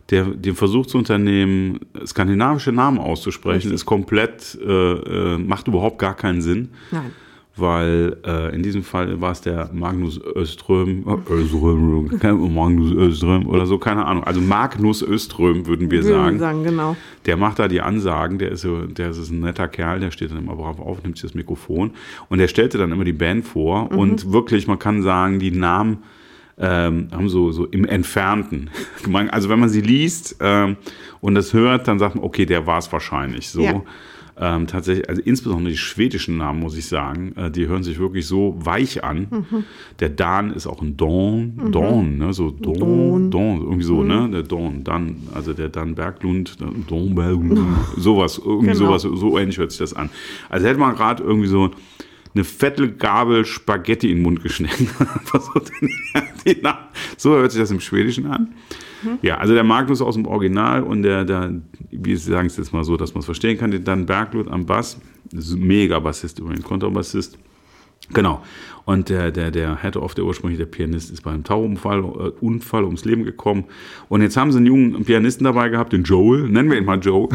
der, 0.09 0.25
den 0.25 0.55
Versuch 0.55 0.85
zu 0.85 0.97
unternehmen, 0.97 1.79
skandinavische 2.05 2.71
Namen 2.71 2.97
auszusprechen, 2.97 3.55
Richtig. 3.55 3.73
ist 3.73 3.85
komplett, 3.85 4.57
äh, 4.61 4.71
äh, 4.71 5.37
macht 5.37 5.67
überhaupt 5.67 5.99
gar 5.99 6.15
keinen 6.15 6.41
Sinn. 6.41 6.69
Nein. 6.91 7.11
Weil 7.59 8.17
äh, 8.25 8.55
in 8.55 8.63
diesem 8.63 8.83
Fall 8.83 9.19
war 9.21 9.31
es 9.31 9.41
der 9.41 9.69
Magnus 9.73 10.19
Öström, 10.35 11.03
äh, 11.07 11.33
Öström, 11.33 12.19
kein- 12.19 12.53
Magnus 12.53 12.91
Öström 12.91 13.47
oder 13.47 13.65
so, 13.65 13.77
keine 13.77 14.05
Ahnung. 14.05 14.23
Also 14.23 14.41
Magnus 14.41 15.01
Öström 15.01 15.65
würden 15.67 15.89
wir 15.91 16.03
sagen. 16.03 16.39
sagen, 16.39 16.63
genau. 16.63 16.95
Der 17.25 17.37
macht 17.37 17.59
da 17.59 17.67
die 17.67 17.81
Ansagen, 17.81 18.39
der 18.39 18.51
ist, 18.51 18.61
so, 18.61 18.81
der 18.85 19.09
ist 19.11 19.29
ein 19.29 19.41
netter 19.41 19.67
Kerl, 19.67 19.99
der 19.99 20.11
steht 20.11 20.31
dann 20.31 20.37
immer 20.39 20.55
brav 20.55 20.79
auf, 20.79 21.03
nimmt 21.03 21.17
sich 21.17 21.23
das 21.23 21.33
Mikrofon 21.35 21.91
und 22.29 22.39
der 22.39 22.47
stellte 22.47 22.77
dann 22.77 22.91
immer 22.91 23.03
die 23.03 23.13
Band 23.13 23.45
vor 23.45 23.91
und 23.91 24.31
wirklich, 24.31 24.67
man 24.67 24.79
kann 24.79 25.01
sagen, 25.01 25.39
die 25.39 25.51
Namen 25.51 25.99
ähm, 26.57 27.07
haben 27.11 27.29
so, 27.29 27.51
so 27.51 27.65
im 27.65 27.85
Entfernten. 27.85 28.69
Also 29.31 29.49
wenn 29.49 29.59
man 29.59 29.69
sie 29.69 29.81
liest 29.81 30.35
ähm, 30.41 30.75
und 31.21 31.35
das 31.35 31.53
hört, 31.53 31.87
dann 31.87 31.99
sagt 31.99 32.15
man, 32.15 32.23
okay, 32.23 32.45
der 32.45 32.67
war 32.67 32.77
es 32.79 32.91
wahrscheinlich 32.91 33.49
so. 33.49 33.61
Ja. 33.61 33.81
Ähm, 34.41 34.67
tatsächlich, 34.67 35.09
also 35.09 35.21
insbesondere 35.21 35.71
die 35.71 35.77
schwedischen 35.77 36.37
Namen, 36.37 36.61
muss 36.61 36.77
ich 36.77 36.87
sagen, 36.87 37.33
äh, 37.35 37.51
die 37.51 37.67
hören 37.67 37.83
sich 37.83 37.99
wirklich 37.99 38.25
so 38.25 38.55
weich 38.57 39.03
an. 39.03 39.27
Der 39.99 40.07
Dan 40.09 40.51
ist 40.53 40.65
auch 40.65 40.81
ein 40.81 40.95
Don, 40.95 41.71
Don, 41.71 42.17
ne? 42.17 42.31
so 42.31 42.49
Don, 42.49 42.79
Don, 42.79 43.31
Don. 43.31 43.61
irgendwie 43.61 43.83
so, 43.83 44.01
ne? 44.01 44.29
Der 44.31 44.43
Don, 44.43 44.83
Dan, 44.85 45.17
also 45.33 45.51
der 45.53 45.67
Dan 45.67 45.93
Berglund, 45.93 46.59
der 46.61 46.69
Don 46.87 47.15
Berglund, 47.15 47.59
sowas, 47.97 48.39
irgendwie 48.43 48.67
Genau. 48.73 48.97
sowas, 48.97 49.01
so 49.01 49.37
ähnlich 49.37 49.57
hört 49.57 49.71
sich 49.71 49.79
das 49.79 49.93
an. 49.93 50.09
Also 50.47 50.67
hätte 50.67 50.79
man 50.79 50.95
gerade 50.95 51.21
irgendwie 51.21 51.47
so 51.49 51.71
eine 52.33 52.43
fette 52.43 52.91
Gabel 52.91 53.45
Spaghetti 53.45 54.11
in 54.11 54.17
den 54.17 54.23
Mund 54.23 54.43
geschnitten. 54.43 54.89
So 57.17 57.31
hört 57.31 57.51
sich 57.51 57.61
das 57.61 57.71
im 57.71 57.79
Schwedischen 57.79 58.25
an. 58.27 58.53
Ja, 59.21 59.37
also 59.37 59.53
der 59.53 59.63
Magnus 59.63 60.01
aus 60.01 60.15
dem 60.15 60.25
Original 60.25 60.83
und 60.83 61.03
der, 61.03 61.23
der 61.25 61.53
wie 61.91 62.15
sagen 62.15 62.47
es 62.47 62.57
jetzt 62.57 62.73
mal 62.73 62.83
so, 62.83 62.97
dass 62.97 63.13
man 63.13 63.19
es 63.19 63.25
verstehen 63.25 63.57
kann, 63.57 63.71
der 63.71 63.79
Dan 63.79 64.05
Berglund 64.05 64.49
am 64.49 64.65
Bass, 64.65 64.99
mega 65.31 65.99
Bassist 65.99 66.39
übrigens, 66.39 66.63
Kontrabassist. 66.63 67.37
Genau. 68.13 68.41
Und 68.85 69.09
der, 69.09 69.31
der, 69.31 69.51
der 69.51 69.79
Head 69.83 69.97
of, 69.97 70.15
der 70.15 70.25
ursprünglich 70.25 70.57
der 70.57 70.65
Pianist, 70.65 71.11
ist 71.11 71.21
beim 71.21 71.43
Tauunfall 71.43 71.99
äh, 71.99 72.31
Unfall 72.43 72.83
ums 72.85 73.05
Leben 73.05 73.23
gekommen. 73.23 73.65
Und 74.07 74.23
jetzt 74.23 74.35
haben 74.35 74.51
sie 74.51 74.57
einen 74.57 74.65
jungen 74.65 75.05
Pianisten 75.05 75.43
dabei 75.43 75.69
gehabt, 75.69 75.93
den 75.93 76.03
Joel, 76.03 76.49
nennen 76.49 76.71
wir 76.71 76.77
ihn 76.79 76.85
mal 76.85 76.97
Joe. 76.99 77.29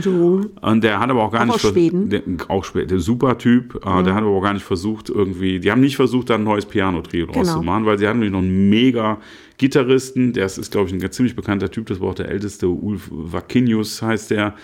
So. 0.00 0.40
Und 0.60 0.82
der 0.82 0.98
hat 0.98 1.10
aber 1.10 1.22
auch 1.22 1.30
gar 1.32 1.42
Auch 1.42 1.46
nicht 1.46 1.54
aus 1.64 1.70
Schweden? 1.70 2.08
Der, 2.08 2.22
auch 2.48 2.64
Schweden, 2.64 2.88
der 2.88 2.98
super 2.98 3.36
Typ. 3.38 3.76
äh, 3.84 4.02
Der 4.02 4.14
hat 4.14 4.22
aber 4.22 4.30
auch 4.30 4.42
gar 4.42 4.54
nicht 4.54 4.64
versucht, 4.64 5.08
irgendwie. 5.10 5.60
Die 5.60 5.70
haben 5.70 5.80
nicht 5.82 5.96
versucht, 5.96 6.30
da 6.30 6.34
ein 6.36 6.44
neues 6.44 6.64
Piano-Trio 6.66 7.26
draus 7.26 7.46
Genau. 7.46 7.58
zu 7.60 7.62
machen, 7.62 7.84
weil 7.86 7.98
sie 7.98 8.08
hatten 8.08 8.18
nämlich 8.20 8.32
noch 8.32 8.38
einen 8.40 8.70
mega 8.70 9.18
Gitarristen. 9.58 10.32
Der 10.32 10.46
ist, 10.46 10.58
ist 10.58 10.72
glaube 10.72 10.88
ich, 10.88 10.94
ein 10.94 10.98
ganz 11.00 11.14
ziemlich 11.16 11.36
bekannter 11.36 11.70
Typ. 11.70 11.86
Das 11.86 12.00
war 12.00 12.08
auch 12.08 12.14
der 12.14 12.28
älteste. 12.28 12.68
Ulf 12.68 13.08
Vakinius 13.12 14.02
heißt 14.02 14.30
der. 14.30 14.54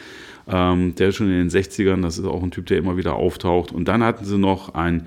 Ähm, 0.48 0.94
der 0.94 1.08
ist 1.08 1.16
schon 1.16 1.30
in 1.30 1.48
den 1.48 1.50
60ern. 1.50 2.02
Das 2.02 2.18
ist 2.18 2.24
auch 2.24 2.42
ein 2.42 2.50
Typ, 2.50 2.66
der 2.66 2.78
immer 2.78 2.96
wieder 2.96 3.14
auftaucht. 3.14 3.72
Und 3.72 3.86
dann 3.86 4.02
hatten 4.02 4.24
sie 4.24 4.38
noch 4.38 4.74
einen 4.74 5.06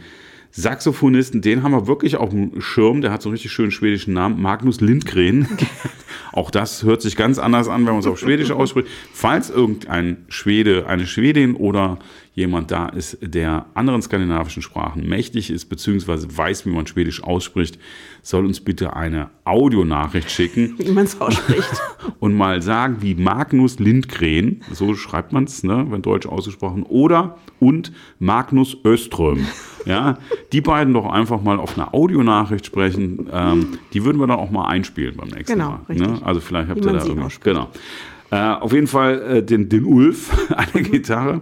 Saxophonisten, 0.54 1.42
den 1.42 1.64
haben 1.64 1.72
wir 1.72 1.88
wirklich 1.88 2.18
auf 2.18 2.32
dem 2.32 2.60
Schirm. 2.60 3.02
Der 3.02 3.12
hat 3.12 3.22
so 3.22 3.30
einen 3.30 3.34
richtig 3.34 3.52
schönen 3.52 3.72
schwedischen 3.72 4.14
Namen. 4.14 4.42
Magnus 4.42 4.82
Lindgren. 4.82 5.48
Auch 6.34 6.52
das 6.52 6.84
hört 6.84 7.02
sich 7.02 7.16
ganz 7.16 7.40
anders 7.40 7.70
an, 7.70 7.86
wenn 7.86 7.94
man 7.94 8.00
es 8.00 8.08
auf 8.08 8.20
Schwedisch 8.20 8.52
ausspricht. 8.52 8.90
Falls 9.14 9.50
irgendein 9.50 10.26
Schwede, 10.28 10.88
eine 10.88 11.08
Schwedin 11.08 11.56
oder 11.56 12.00
jemand 12.34 12.72
da 12.72 12.88
ist, 12.88 13.18
der 13.22 13.66
anderen 13.74 14.02
skandinavischen 14.02 14.62
Sprachen 14.62 15.08
mächtig 15.08 15.50
ist, 15.50 15.66
beziehungsweise 15.66 16.36
weiß, 16.36 16.66
wie 16.66 16.70
man 16.70 16.88
Schwedisch 16.88 17.24
ausspricht, 17.24 17.78
soll 18.22 18.46
uns 18.46 18.62
bitte 18.62 18.96
eine 18.96 19.30
Audionachricht 19.44 20.32
schicken 20.32 20.76
Wie 20.78 20.92
man 20.92 21.06
es 21.06 21.20
ausspricht. 21.20 21.70
und 22.20 22.36
mal 22.36 22.62
sagen, 22.62 22.98
wie 23.02 23.16
Magnus 23.16 23.80
Lindgren, 23.80 24.62
so 24.72 24.94
schreibt 24.94 25.34
man 25.34 25.44
es, 25.46 25.64
ne, 25.64 25.88
wenn 25.90 26.02
deutsch 26.02 26.28
ausgesprochen, 26.28 26.84
oder 26.84 27.38
und 27.60 27.92
Magnus 28.20 28.78
Öström. 28.86 29.46
Ja, 29.86 30.18
die 30.54 30.62
beiden 30.62 30.94
doch 30.94 31.08
einfach 31.08 31.42
mal 31.42 31.60
auf 31.60 31.78
eine 31.78 31.94
Audionachricht 31.94 32.66
sprechen. 32.66 33.28
Ähm, 33.32 33.80
die 33.94 34.06
würden 34.06 34.20
wir 34.20 34.28
dann 34.28 34.38
auch 34.38 34.52
mal 34.52 34.68
einspielen 34.68 35.16
beim 35.18 35.30
nächsten 35.30 35.54
Genau, 35.54 35.72
Mal. 35.72 35.80
richtig. 35.90 36.08
Ne? 36.08 36.20
Also 36.24 36.40
vielleicht 36.40 36.70
habt 36.70 36.86
ihr 36.86 36.94
da 36.94 37.00
ausspricht. 37.00 37.44
Genau. 37.44 37.70
Äh, 38.32 38.38
auf 38.56 38.74
jeden 38.74 38.88
Fall 38.88 39.22
äh, 39.22 39.44
den, 39.44 39.70
den 39.70 39.86
Ulf 39.86 40.32
an 40.56 40.66
der 40.74 40.82
Gitarre. 40.84 41.42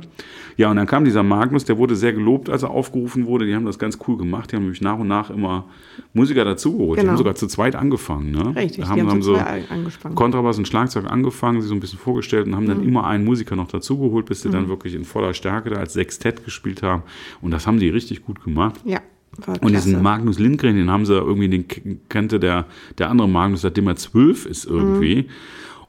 Ja, 0.58 0.70
und 0.70 0.76
dann 0.76 0.88
kam 0.88 1.06
dieser 1.06 1.24
Magnus, 1.24 1.64
der 1.64 1.78
wurde 1.78 1.96
sehr 1.96 2.12
gelobt, 2.12 2.50
als 2.50 2.64
er 2.64 2.72
aufgerufen 2.72 3.26
wurde. 3.28 3.46
Die 3.46 3.56
haben 3.56 3.66
das 3.66 3.80
ganz 3.80 3.98
cool 4.06 4.18
gemacht. 4.18 4.52
Die 4.52 4.58
haben 4.58 4.64
nämlich 4.64 4.82
nach 4.82 5.00
und 5.00 5.08
nach 5.08 5.30
immer 5.30 5.68
Musiker 6.14 6.44
dazugeholt. 6.44 6.98
Die 6.98 7.02
Genau. 7.02 7.12
haben 7.12 7.18
sogar 7.18 7.36
zu 7.36 7.48
zweit 7.48 7.78
angefangen. 7.78 8.32
Ne? 8.32 8.54
Richtig, 8.58 8.86
haben, 8.86 8.96
die 8.96 9.02
haben 9.02 9.10
haben 9.10 9.22
so 9.22 9.36
angespannt. 9.38 10.16
Kontrabass 10.16 10.58
und 10.58 10.68
Schlagzeug 10.68 11.06
angefangen, 11.10 11.62
sie 11.62 11.68
so 11.70 11.74
ein 11.76 11.80
bisschen 11.80 12.00
vorgestellt 12.00 12.46
und 12.48 12.58
haben 12.58 12.68
dann 12.68 12.84
immer 12.84 13.08
einen 13.08 13.24
Musiker 13.24 13.56
noch 13.56 13.70
dazugeholt, 13.70 14.26
bis 14.26 14.42
sie 14.42 14.50
dann 14.50 14.68
wirklich 14.68 14.96
in 14.96 15.06
voller 15.06 15.34
Stärke 15.34 15.70
da 15.70 15.78
als 15.78 15.94
Sextett 15.94 16.44
gespielt 16.44 16.84
haben. 16.84 17.04
Und 17.42 17.52
das 17.52 17.66
haben 17.66 17.80
die 17.80 17.88
richtig 17.88 18.26
gut 18.26 18.44
gemacht. 18.44 18.82
Ja. 18.84 19.00
Und 19.62 19.72
diesen. 19.72 20.02
Magnus 20.02 20.40
Lindgren, 20.40 20.76
den 20.76 20.90
haben 20.92 21.06
sie 21.06 21.14
irgendwie, 21.14 21.48
den 21.48 22.02
kannte 22.10 22.38
der, 22.40 22.66
der 22.98 23.10
andere 23.10 23.30
Magnus, 23.30 23.62
seitdem 23.62 23.88
er 23.88 23.96
zwölf 23.96 24.46
ist 24.46 24.66
irgendwie. 24.66 25.28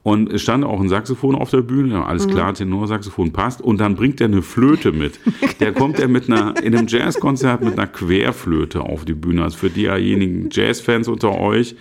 Und 0.02 0.32
es 0.32 0.40
stand 0.40 0.64
auch 0.64 0.80
ein 0.80 0.88
Saxophon 0.88 1.34
auf 1.34 1.50
der 1.50 1.60
Bühne, 1.60 1.94
ja, 1.94 2.04
alles 2.06 2.26
klar, 2.26 2.54
Tenorsaxophon 2.54 3.32
passt. 3.32 3.60
Und 3.60 3.80
dann 3.80 3.96
bringt 3.96 4.20
er 4.20 4.28
eine 4.28 4.40
Flöte 4.40 4.92
mit. 4.92 5.20
Der 5.60 5.72
kommt 5.72 5.98
ja 5.98 6.08
mit 6.08 6.30
einer, 6.30 6.54
in 6.62 6.74
einem 6.74 6.86
Jazzkonzert 6.86 7.62
mit 7.62 7.74
einer 7.74 7.86
Querflöte 7.86 8.80
auf 8.80 9.04
die 9.04 9.12
Bühne. 9.12 9.42
Also 9.42 9.58
für 9.58 9.68
diejenigen 9.68 10.48
Jazzfans 10.50 11.06
unter 11.06 11.38
euch, 11.38 11.76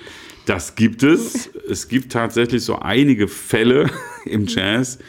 das 0.46 0.76
gibt 0.76 1.04
es. 1.04 1.50
Es 1.70 1.88
gibt 1.88 2.12
tatsächlich 2.12 2.64
so 2.64 2.80
einige 2.80 3.30
Fälle 3.30 3.90
im 4.26 4.48
Jazz, 4.48 5.00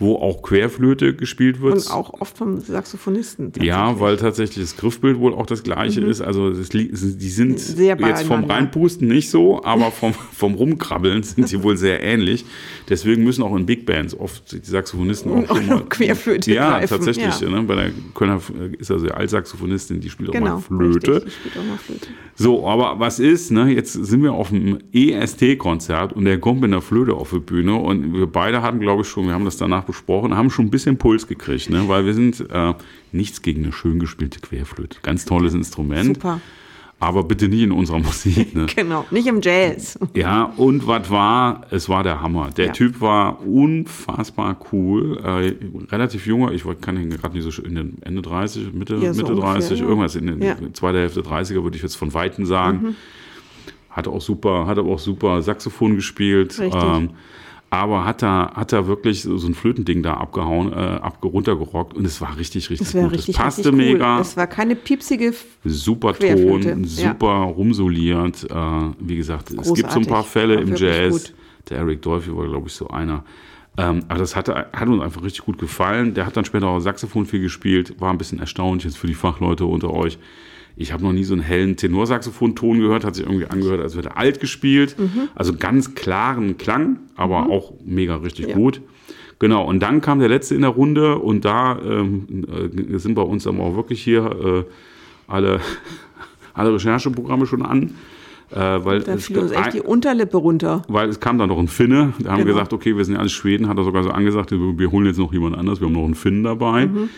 wo 0.00 0.16
auch 0.16 0.42
Querflöte 0.42 1.14
gespielt 1.14 1.60
wird. 1.60 1.74
Und 1.74 1.90
auch 1.92 2.20
oft 2.20 2.36
vom 2.36 2.58
Saxophonisten. 2.58 3.52
Ja, 3.60 4.00
weil 4.00 4.16
tatsächlich 4.16 4.64
das 4.64 4.76
Griffbild 4.76 5.18
wohl 5.20 5.32
auch 5.34 5.46
das 5.46 5.62
gleiche 5.62 6.00
ist. 6.00 6.20
Also 6.20 6.50
das, 6.50 6.70
die 6.70 6.88
sind 7.28 7.50
Mhm. 7.50 7.56
Sehr 7.58 7.96
jetzt 8.00 8.24
vom. 8.24 8.44
Reinpusten 8.44 9.06
nicht 9.06 9.30
so, 9.30 9.62
aber 9.62 9.90
vom, 9.92 10.12
vom 10.32 10.54
Rumkrabbeln 10.54 11.22
sind 11.22 11.46
sie 11.48 11.62
wohl 11.62 11.76
sehr 11.76 12.02
ähnlich. 12.02 12.44
Deswegen 12.88 13.22
müssen 13.24 13.42
auch 13.42 13.54
in 13.54 13.66
Big 13.66 13.86
Bands 13.86 14.18
oft 14.18 14.50
die 14.52 14.58
Saxophonisten 14.68 15.30
auch 15.32 15.50
Auch 15.50 15.60
noch 15.62 15.88
Querflöte 15.88 16.52
Ja, 16.52 16.70
greifen, 16.78 16.88
tatsächlich. 16.88 17.40
ja. 17.40 17.48
Ne? 17.50 17.62
Bei 17.62 17.74
der 17.76 17.90
Kölner 18.14 18.40
ist 18.78 18.90
also 18.90 19.04
die 19.06 19.12
Altsaxophonistin, 19.12 20.00
die 20.00 20.08
spielt 20.10 20.30
auch 20.30 20.32
Genau, 20.32 20.54
mal 20.54 20.60
Flöte. 20.60 21.16
Richtig, 21.16 21.28
ich 21.44 21.50
spiele 21.50 21.64
auch 21.64 21.68
mal 21.68 21.76
Flöte. 21.78 22.06
So, 22.34 22.66
aber 22.66 22.98
was 22.98 23.18
ist, 23.18 23.50
ne? 23.50 23.70
Jetzt 23.70 23.92
sind 23.92 24.22
wir 24.22 24.32
auf 24.32 24.48
dem 24.48 24.78
EST-Konzert 24.92 26.12
und 26.14 26.24
der 26.24 26.38
kommt 26.38 26.60
mit 26.62 26.70
einer 26.72 26.80
Flöte 26.80 27.14
auf 27.14 27.30
die 27.30 27.38
Bühne 27.40 27.74
und 27.74 28.14
wir 28.14 28.26
beide 28.26 28.62
hatten, 28.62 28.80
glaube 28.80 29.02
ich, 29.02 29.08
schon, 29.08 29.26
wir 29.26 29.34
haben 29.34 29.44
das 29.44 29.56
danach 29.58 29.84
besprochen, 29.90 30.36
haben 30.36 30.50
schon 30.50 30.66
ein 30.66 30.70
bisschen 30.70 30.96
Puls 30.98 31.26
gekriegt, 31.26 31.70
ne? 31.70 31.84
Weil 31.88 32.06
wir 32.06 32.14
sind 32.14 32.44
äh, 32.50 32.74
nichts 33.12 33.42
gegen 33.42 33.62
eine 33.64 33.72
schön 33.72 33.98
gespielte 33.98 34.40
Querflöte. 34.40 34.98
Ganz 35.02 35.24
tolles 35.24 35.54
Instrument. 35.54 36.16
Super. 36.16 36.40
Aber 37.02 37.24
bitte 37.24 37.48
nicht 37.48 37.62
in 37.62 37.72
unserer 37.72 37.98
Musik, 37.98 38.54
ne? 38.54 38.66
Genau, 38.76 39.06
nicht 39.10 39.26
im 39.26 39.40
Jazz. 39.40 39.98
Ja, 40.14 40.52
und 40.56 40.86
was 40.86 41.08
war, 41.08 41.62
es 41.70 41.88
war 41.88 42.02
der 42.02 42.20
Hammer. 42.20 42.50
Der 42.50 42.66
Ja. 42.66 42.72
Typ 42.72 43.00
war 43.00 43.40
unfassbar 43.46 44.58
cool, 44.70 45.18
äh, 45.24 45.54
relativ 45.90 46.26
junger, 46.26 46.52
ich 46.52 46.62
kann 46.82 46.96
ihn 47.00 47.08
gerade 47.08 47.34
nicht 47.34 47.44
so 47.44 47.50
schön, 47.50 47.64
in 47.64 47.74
den 47.74 48.02
Ende 48.02 48.20
30, 48.20 48.74
Mitte, 48.74 48.96
Ja, 48.96 49.14
so 49.14 49.22
Mitte 49.22 49.32
ungefähr, 49.32 49.52
30, 49.54 49.80
ja. 49.80 49.86
irgendwas 49.86 50.14
in. 50.14 50.26
Mhm. 50.26 50.74
zweiter 50.74 50.98
Hälfte 50.98 51.22
30er 51.22 51.62
würde 51.62 51.76
ich 51.76 51.82
jetzt 51.82 51.96
von 51.96 52.12
Weitem 52.12 52.44
sagen. 52.44 52.96
Hat 53.88 54.06
auch 54.06 54.20
super, 54.20 54.66
hat 54.66 54.78
aber 54.78 54.90
auch 54.90 54.98
super 54.98 55.40
Saxophon 55.42 55.96
gespielt. 55.96 56.60
Ähm, 56.60 57.10
aber 57.70 58.04
hat 58.04 58.20
da, 58.22 58.50
hat 58.54 58.72
da 58.72 58.86
wirklich 58.88 59.22
so 59.22 59.46
ein 59.46 59.54
Flötending 59.54 60.02
da 60.02 60.14
abgehauen, 60.14 60.72
äh, 60.72 60.76
abge 60.76 61.28
runtergerockt 61.28 61.94
und 61.96 62.04
es 62.04 62.20
war 62.20 62.36
richtig, 62.36 62.68
richtig 62.68 62.90
Das 62.90 63.00
gut. 63.00 63.12
richtig, 63.12 63.36
es 63.36 63.36
passte 63.40 63.68
cool. 63.70 63.76
mega. 63.76 64.18
Das 64.18 64.36
war 64.36 64.48
keine 64.48 64.74
piepsige. 64.74 65.32
Super 65.64 66.14
Ton, 66.14 66.62
ja. 66.82 66.84
super 66.84 67.28
rumsoliert. 67.28 68.44
Äh, 68.50 68.54
wie 68.98 69.16
gesagt, 69.16 69.50
es 69.50 69.56
gibt 69.56 69.66
so 69.66 69.72
ein 69.72 69.76
Großartig. 70.04 70.08
paar 70.08 70.24
Fälle 70.24 70.56
War 70.56 70.62
im 70.62 70.74
Jazz. 70.74 71.12
gut. 71.12 71.34
Der 71.68 71.78
Eric 71.78 72.02
Dolphy 72.02 72.36
war, 72.36 72.46
glaube 72.46 72.66
ich, 72.66 72.72
so 72.74 72.88
einer. 72.88 73.24
Ähm, 73.76 74.00
aber 74.08 74.18
das 74.18 74.34
hatte, 74.34 74.66
hat 74.72 74.88
uns 74.88 75.00
einfach 75.00 75.22
richtig 75.22 75.44
gut 75.44 75.58
gefallen. 75.58 76.12
Der 76.14 76.26
hat 76.26 76.36
dann 76.36 76.44
später 76.44 76.66
auch 76.66 76.80
Saxophon 76.80 77.24
viel 77.26 77.40
gespielt. 77.40 77.94
War 78.00 78.10
ein 78.10 78.18
bisschen 78.18 78.40
erstaunlich 78.40 78.84
jetzt 78.84 78.98
für 78.98 79.06
die 79.06 79.14
Fachleute 79.14 79.64
unter 79.64 79.90
euch. 79.90 80.18
Ich 80.76 80.92
habe 80.92 81.02
noch 81.02 81.12
nie 81.12 81.24
so 81.24 81.34
einen 81.34 81.42
hellen 81.42 81.76
Tenorsaxophon-Ton 81.76 82.80
gehört. 82.80 83.04
Hat 83.04 83.14
sich 83.14 83.26
irgendwie 83.26 83.46
angehört, 83.46 83.80
als 83.80 83.96
wäre 83.96 84.08
er 84.10 84.16
alt 84.16 84.40
gespielt. 84.40 84.96
Mhm. 84.98 85.28
Also 85.34 85.54
ganz 85.54 85.94
klaren 85.94 86.56
Klang, 86.58 86.98
aber 87.16 87.50
auch 87.50 87.72
mega 87.84 88.16
richtig 88.16 88.52
gut. 88.54 88.80
Genau, 89.38 89.64
und 89.66 89.80
dann 89.80 90.00
kam 90.02 90.18
der 90.20 90.28
letzte 90.28 90.54
in 90.54 90.60
der 90.62 90.70
Runde 90.70 91.18
und 91.18 91.44
da 91.46 91.78
ähm, 91.82 92.44
äh, 92.94 92.98
sind 92.98 93.14
bei 93.14 93.22
uns 93.22 93.46
aber 93.46 93.60
auch 93.60 93.74
wirklich 93.74 94.02
hier 94.02 94.66
äh, 94.66 94.70
alle, 95.26 95.60
alle 96.54 96.74
Rechercheprogramme 96.74 97.46
schon 97.46 97.62
an. 97.62 97.94
Äh, 98.50 98.56
weil, 98.84 99.00
Da 99.00 99.16
fiel 99.16 99.38
uns 99.38 99.52
echt 99.52 99.74
die 99.74 99.80
Unterlippe 99.80 100.36
runter. 100.36 100.82
weil 100.88 101.08
es 101.08 101.20
kam 101.20 101.38
dann 101.38 101.48
noch 101.48 101.58
ein 101.58 101.68
Finne. 101.68 102.12
Da 102.18 102.32
haben 102.32 102.38
wir 102.38 102.44
Genau. 102.46 102.56
gesagt, 102.56 102.72
okay, 102.72 102.96
wir 102.96 103.04
sind 103.04 103.14
ja 103.14 103.20
alles 103.20 103.32
Schweden, 103.32 103.68
hat 103.68 103.78
er 103.78 103.84
sogar 103.84 104.02
so 104.02 104.10
angesagt, 104.10 104.50
wir 104.50 104.58
wir 104.78 104.90
holen 104.90 105.06
jetzt 105.06 105.18
noch 105.18 105.32
jemand 105.32 105.56
anders, 105.56 105.80
wir 105.80 105.86
haben 105.86 105.94
noch 105.94 106.04
einen 106.04 106.14
Finn 106.16 106.42
dabei. 106.42 106.86
Mhm. 106.88 107.08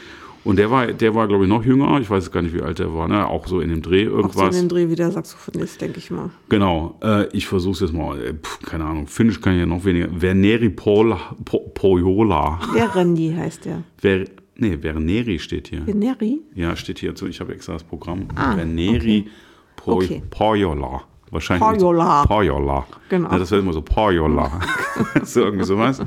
Und 0.45 0.57
der 0.57 0.71
war, 0.71 0.89
der 0.89 1.15
war, 1.15 1.29
glaube 1.29 1.45
ich, 1.45 1.49
noch 1.49 1.65
jünger. 1.65 2.01
Ich 2.01 2.11
weiß 2.11 2.31
gar 2.33 2.43
nicht, 2.43 2.55
wie 2.55 2.63
alt 2.63 2.79
der 2.79 2.93
war, 2.93 3.07
ne? 3.07 3.27
Auch 3.29 3.47
so 3.47 3.61
in 3.61 3.69
dem 3.71 3.81
Dreh 3.81 4.09
Auch 4.09 4.11
so 4.11 4.17
in 4.17 4.23
irgendwas. 4.23 4.59
dem 4.59 4.69
Dreh 4.69 4.89
wie 4.91 4.97
der 4.97 5.11
Saxophonist, 5.13 5.81
denke 5.81 5.99
ich 5.99 6.11
mal. 6.11 6.31
Genau, 6.49 6.99
äh, 7.03 7.29
ich 7.29 7.47
versuche 7.47 7.75
es 7.75 7.81
jetzt 7.81 7.93
mal. 7.93 8.21
Äh, 8.21 8.35
pf, 8.35 8.61
keine 8.63 8.85
Ahnung, 8.85 9.07
Finnisch 9.07 9.41
kann 9.41 9.55
ich 9.55 9.61
ja 9.61 9.67
noch 9.67 9.85
weniger. 9.85 10.09
Verneri 10.09 10.71
Pola, 10.71 11.19
po, 11.45 11.61
Pojola. 11.75 12.59
Randy 12.95 13.35
heißt 13.37 13.67
der. 13.67 13.85
Ver, 13.99 14.25
nee, 14.57 14.77
Verneri 14.79 15.39
steht 15.39 15.69
hier. 15.69 15.87
Veneri? 15.87 16.41
Ja, 16.55 16.75
steht 16.75 16.99
hier. 16.99 17.15
Ich 17.29 17.41
habe 17.41 17.55
extra 17.55 17.75
das 17.75 17.85
Programm. 17.85 18.27
Ah, 18.35 18.55
Verneri 18.57 19.29
Okay. 19.85 20.23
Pojola. 20.31 21.03
Wahrscheinlich. 21.31 21.67
Pojola. 21.67 22.25
Pojola. 22.27 22.87
Genau. 23.09 23.31
Ja, 23.31 23.39
das 23.39 23.51
wird 23.51 23.63
immer 23.63 23.73
so 23.73 23.83
Pojola. 23.83 24.61
so 25.25 25.41
irgendwie 25.41 25.65
sowas. 25.65 26.01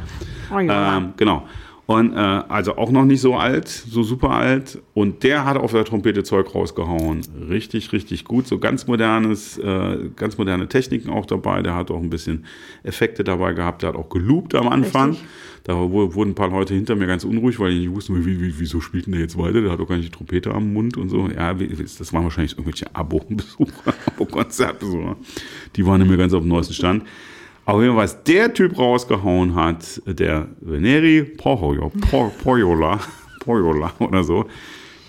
Pojola. 0.50 0.98
Ähm, 0.98 1.13
genau. 1.18 1.48
Und 1.88 2.13
äh, 2.13 2.15
also 2.15 2.77
auch 2.77 2.89
noch 2.89 3.06
nicht 3.06 3.22
so 3.22 3.36
alt, 3.36 3.68
so 3.68 4.01
super 4.01 4.32
alt. 4.32 4.82
Und 4.96 5.22
der 5.22 5.46
hat 5.46 5.56
auf 5.56 5.72
der 5.72 5.86
Trompete 5.86 6.24
Zeug 6.24 6.56
rausgehauen. 6.56 7.22
Richtig, 7.48 7.94
richtig 7.94 8.24
gut. 8.25 8.48
So 8.48 8.58
ganz 8.58 8.88
modernes, 8.88 9.60
äh, 9.60 10.10
ganz 10.15 10.39
moderne 10.39 10.68
Techniken 10.68 11.12
auch 11.12 11.27
dabei. 11.27 11.62
Der 11.62 11.75
hat 11.75 11.92
auch 11.92 12.01
ein 12.01 12.10
bisschen 12.10 12.46
Effekte 12.82 13.24
dabei 13.24 13.54
gehabt. 13.54 13.84
Der 13.84 13.89
hat 13.89 13.96
auch 13.96 14.10
geloopt 14.10 14.56
am 14.56 14.68
Anfang. 14.68 15.12
Richtig. 15.12 15.27
Da 15.65 15.74
wu- 15.75 16.13
wurden 16.15 16.32
ein 16.32 16.36
paar 16.36 16.50
Leute 16.50 16.74
hinter 16.74 16.96
mir 16.96 17.06
ganz 17.06 17.24
unruhig, 17.24 17.60
weil 17.60 17.72
die 17.72 17.80
nicht 17.82 17.92
wussten, 17.96 18.25
wie, 18.25 18.42
wie, 18.42 18.60
wieso 18.60 18.82
spielt 18.82 19.06
denn 19.06 19.13
der 19.13 19.22
jetzt 19.22 19.38
weiter? 19.38 19.62
Der 19.62 19.72
hat 19.72 19.80
doch 19.80 19.88
gar 19.88 19.98
nicht 19.98 20.08
die 20.08 20.15
Trompete 20.18 20.51
am 20.54 20.74
Mund 20.74 20.98
und 20.98 21.10
so. 21.10 21.27
Ja, 21.27 21.54
das 21.54 22.13
waren 22.13 22.24
wahrscheinlich 22.24 22.54
irgendwelche 22.54 22.96
Abo-Besucher, 22.96 23.94
Abo-Konzertbesucher. 24.08 25.18
Die 25.75 25.86
waren 25.86 26.01
immer 26.01 26.18
ganz 26.18 26.34
auf 26.34 26.42
dem 26.42 26.50
neuesten 26.50 26.74
Stand. 26.74 27.04
Aber 27.66 27.82
wenn 27.82 27.96
was 27.96 28.24
der 28.24 28.54
Typ 28.54 28.78
rausgehauen 28.78 29.56
hat, 29.56 30.02
der 30.06 30.48
Veneri 30.62 31.24
Pojola, 31.24 31.90
Pojola, 32.44 33.00
Pojola 33.40 33.92
oder 34.00 34.24
so, 34.24 34.46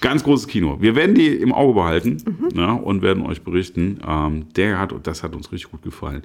ganz 0.01 0.25
großes 0.25 0.47
Kino. 0.47 0.79
Wir 0.81 0.95
werden 0.95 1.15
die 1.15 1.29
im 1.29 1.53
Auge 1.53 1.75
behalten 1.75 2.17
ja, 2.55 2.73
und 2.73 3.03
werden 3.03 3.27
euch 3.27 3.43
berichten. 3.43 4.01
Ähm, 4.07 4.47
der 4.57 4.79
hat, 4.79 4.95
das 5.03 5.23
hat 5.23 5.35
uns 5.35 5.53
richtig 5.53 5.71
gut 5.71 5.83
gefallen. 5.83 6.23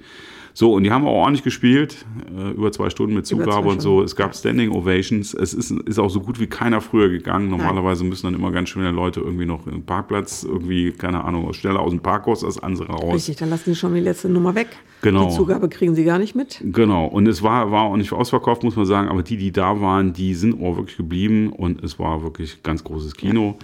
So, 0.53 0.74
und 0.74 0.84
die 0.84 0.91
haben 0.91 1.05
auch 1.05 1.13
ordentlich 1.13 1.43
gespielt, 1.43 2.05
äh, 2.36 2.51
über 2.51 2.72
zwei 2.72 2.89
Stunden 2.89 3.15
mit 3.15 3.25
Zugabe 3.25 3.70
und 3.70 3.81
so. 3.81 4.01
Es 4.01 4.15
gab 4.15 4.31
ja. 4.31 4.34
Standing 4.34 4.72
Ovations. 4.72 5.34
Es 5.34 5.53
ist, 5.53 5.72
ist 5.72 6.00
auch 6.00 6.10
so 6.10 6.20
gut 6.20 6.39
wie 6.39 6.48
keiner 6.48 6.81
früher 6.81 7.10
gegangen. 7.10 7.50
Normalerweise 7.50 8.03
müssen 8.03 8.27
dann 8.27 8.36
immer 8.36 8.51
ganz 8.51 8.70
schnell 8.70 8.91
Leute 8.91 9.22
irgendwie 9.22 9.46
noch 9.46 9.67
im 9.67 9.84
Parkplatz, 9.84 10.43
irgendwie, 10.43 10.91
keine 10.91 11.24
Ahnung, 11.24 11.51
schneller 11.53 11.79
aus 11.79 11.91
dem 11.91 12.01
Parkhaus 12.01 12.43
als 12.43 12.62
andere 12.62 12.91
raus. 12.91 13.15
Richtig, 13.15 13.38
dann 13.38 13.50
lassen 13.50 13.72
die 13.72 13.75
schon 13.75 13.93
die 13.93 14.01
letzte 14.01 14.29
Nummer 14.29 14.55
weg. 14.55 14.67
Genau. 15.01 15.29
Die 15.29 15.36
Zugabe 15.36 15.67
kriegen 15.67 15.96
sie 15.96 16.03
gar 16.03 16.20
nicht 16.20 16.36
mit. 16.36 16.62
Genau, 16.63 17.05
und 17.05 17.27
es 17.27 17.41
war, 17.41 17.72
war 17.72 17.84
auch 17.84 17.98
nicht 17.98 18.12
ausverkauft, 18.12 18.63
muss 18.63 18.75
man 18.75 18.86
sagen, 18.86 19.10
aber 19.10 19.24
die, 19.24 19.38
die 19.38 19.51
da 19.51 19.81
waren, 19.81 20.13
die 20.13 20.36
sind 20.36 20.62
auch 20.62 20.77
wirklich 20.77 20.98
geblieben 20.98 21.51
und 21.51 21.84
es 21.84 21.98
war 21.98 22.22
wirklich 22.22 22.62
ganz 22.62 22.84
großes 22.84 23.15
Kino. 23.15 23.58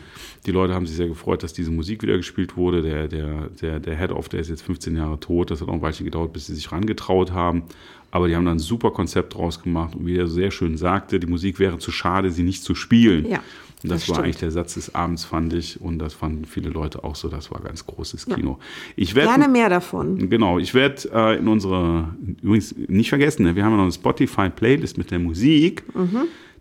Die 0.46 0.52
Leute 0.52 0.74
haben 0.74 0.88
sich 0.88 0.96
sehr 0.96 1.08
gefreut, 1.08 1.44
dass 1.44 1.54
diese 1.54 1.72
Musik 1.72 2.02
wieder 2.02 2.18
gespielt 2.18 2.58
wurde. 2.58 2.82
Der, 2.82 3.08
der, 3.08 3.50
der, 3.62 3.80
der 3.80 3.98
Head-Off, 3.98 4.30
der 4.30 4.40
ist 4.40 4.50
jetzt 4.50 4.64
15 4.64 4.96
Jahre 4.96 5.20
tot, 5.20 5.52
das 5.52 5.62
hat 5.62 5.68
auch 5.68 5.74
ein 5.74 5.82
Weilchen 5.82 6.06
gedauert, 6.06 6.34
bis 6.34 6.48
sie 6.48 6.56
sich 6.56 6.72
rangetraut 6.78 7.32
haben. 7.32 7.64
Aber 8.10 8.28
die 8.30 8.36
haben 8.36 8.46
dann 8.46 8.56
ein 8.56 8.60
super 8.60 8.92
Konzept 8.92 9.36
draus 9.36 9.62
gemacht 9.62 9.94
und 9.96 10.06
wie 10.08 10.16
er 10.18 10.28
sehr 10.28 10.50
schön 10.50 10.78
sagte, 10.78 11.20
die 11.20 11.28
Musik 11.28 11.60
wäre 11.60 11.78
zu 11.78 11.92
schade, 11.92 12.32
sie 12.32 12.44
nicht 12.44 12.64
zu 12.64 12.74
spielen. 12.74 13.28
Ja, 13.30 13.40
Und 13.84 13.92
das, 13.92 14.00
das 14.02 14.10
war 14.10 14.16
stimmt. 14.16 14.20
eigentlich 14.26 14.38
der 14.38 14.52
Satz 14.52 14.76
des 14.76 14.96
Abends, 14.96 15.26
fand 15.26 15.52
ich. 15.54 15.80
Und 15.82 16.00
das 16.00 16.14
fanden 16.14 16.46
viele 16.46 16.70
Leute 16.70 17.04
auch 17.04 17.16
so. 17.16 17.28
Das 17.28 17.52
war 17.52 17.60
ganz 17.60 17.86
großes 17.86 18.26
Kino. 18.26 18.60
Ich 18.96 19.14
werd- 19.14 19.28
Gerne 19.28 19.50
mehr 19.50 19.68
davon. 19.70 20.30
Genau, 20.30 20.58
ich 20.58 20.74
werde 20.74 21.10
äh, 21.14 21.38
in 21.38 21.50
unsere, 21.50 22.16
übrigens 22.42 22.74
nicht 22.88 23.10
vergessen, 23.10 23.44
ne, 23.44 23.56
wir 23.58 23.66
haben 23.66 23.72
ja 23.74 23.78
noch 23.78 23.84
eine 23.84 23.92
Spotify-Playlist 23.92 24.98
mit 24.98 25.12
der 25.12 25.20
Musik. 25.20 25.84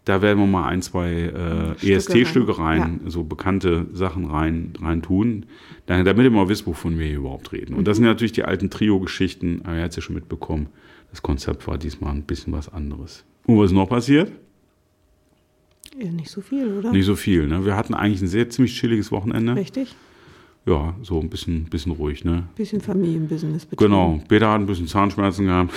Da 0.07 0.23
werden 0.23 0.39
wir 0.39 0.47
mal 0.47 0.69
ein, 0.69 0.83
zwei 0.83 1.11
äh, 1.11 1.77
Stücke 1.79 1.93
EST-Stücke 1.95 2.59
rein, 2.61 2.81
rein, 2.81 3.01
so 3.07 3.25
bekannte 3.25 3.89
Sachen 3.93 4.27
rein, 4.27 4.73
rein 4.81 5.03
tun, 5.03 5.47
damit 5.87 6.25
ihr 6.25 6.31
mal 6.31 6.49
wisst, 6.49 6.65
wovon 6.65 6.97
wir 6.97 7.07
hier 7.07 7.17
überhaupt 7.17 7.53
reden. 7.53 7.75
Und 7.75 7.89
das 7.89 7.97
sind 7.97 8.07
natürlich 8.07 8.31
die 8.31 8.45
alten 8.45 8.71
Trio-Geschichten, 8.71 9.63
aber 9.65 9.75
ihr 9.75 9.83
habt 9.83 9.91
es 9.91 9.97
ja 9.97 10.03
schon 10.03 10.15
mitbekommen, 10.15 10.69
das 11.11 11.23
Konzept 11.23 11.67
war 11.67 11.77
diesmal 11.77 12.15
ein 12.15 12.23
bisschen 12.23 12.53
was 12.53 12.73
anderes. 12.73 13.25
Und 13.47 13.59
was 13.59 13.67
ist 13.67 13.73
noch 13.73 13.89
passiert? 13.89 14.31
Ja, 16.01 16.13
nicht 16.13 16.31
so 16.31 16.41
viel, 16.41 16.69
oder? 16.69 16.93
Nicht 16.93 17.07
so 17.07 17.17
viel. 17.17 17.49
Ne? 17.49 17.65
Wir 17.65 17.75
hatten 17.75 17.93
eigentlich 17.93 18.23
ein 18.23 18.29
sehr 18.29 18.49
ziemlich 18.49 18.79
chilliges 18.79 19.11
Wochenende. 19.11 19.57
Richtig. 19.57 19.97
Ja, 20.67 20.95
so 21.03 21.21
ein 21.21 21.29
bisschen, 21.31 21.65
bisschen 21.67 21.93
ruhig. 21.93 22.25
Ne? 22.25 22.43
Bisschen 22.57 22.81
Familienbusiness 22.81 23.65
betrieben. 23.67 23.93
Genau, 23.93 24.21
Peter 24.29 24.51
hat 24.51 24.61
ein 24.61 24.67
bisschen 24.67 24.89
Zahnschmerzen 24.89 25.47
gehabt. 25.47 25.73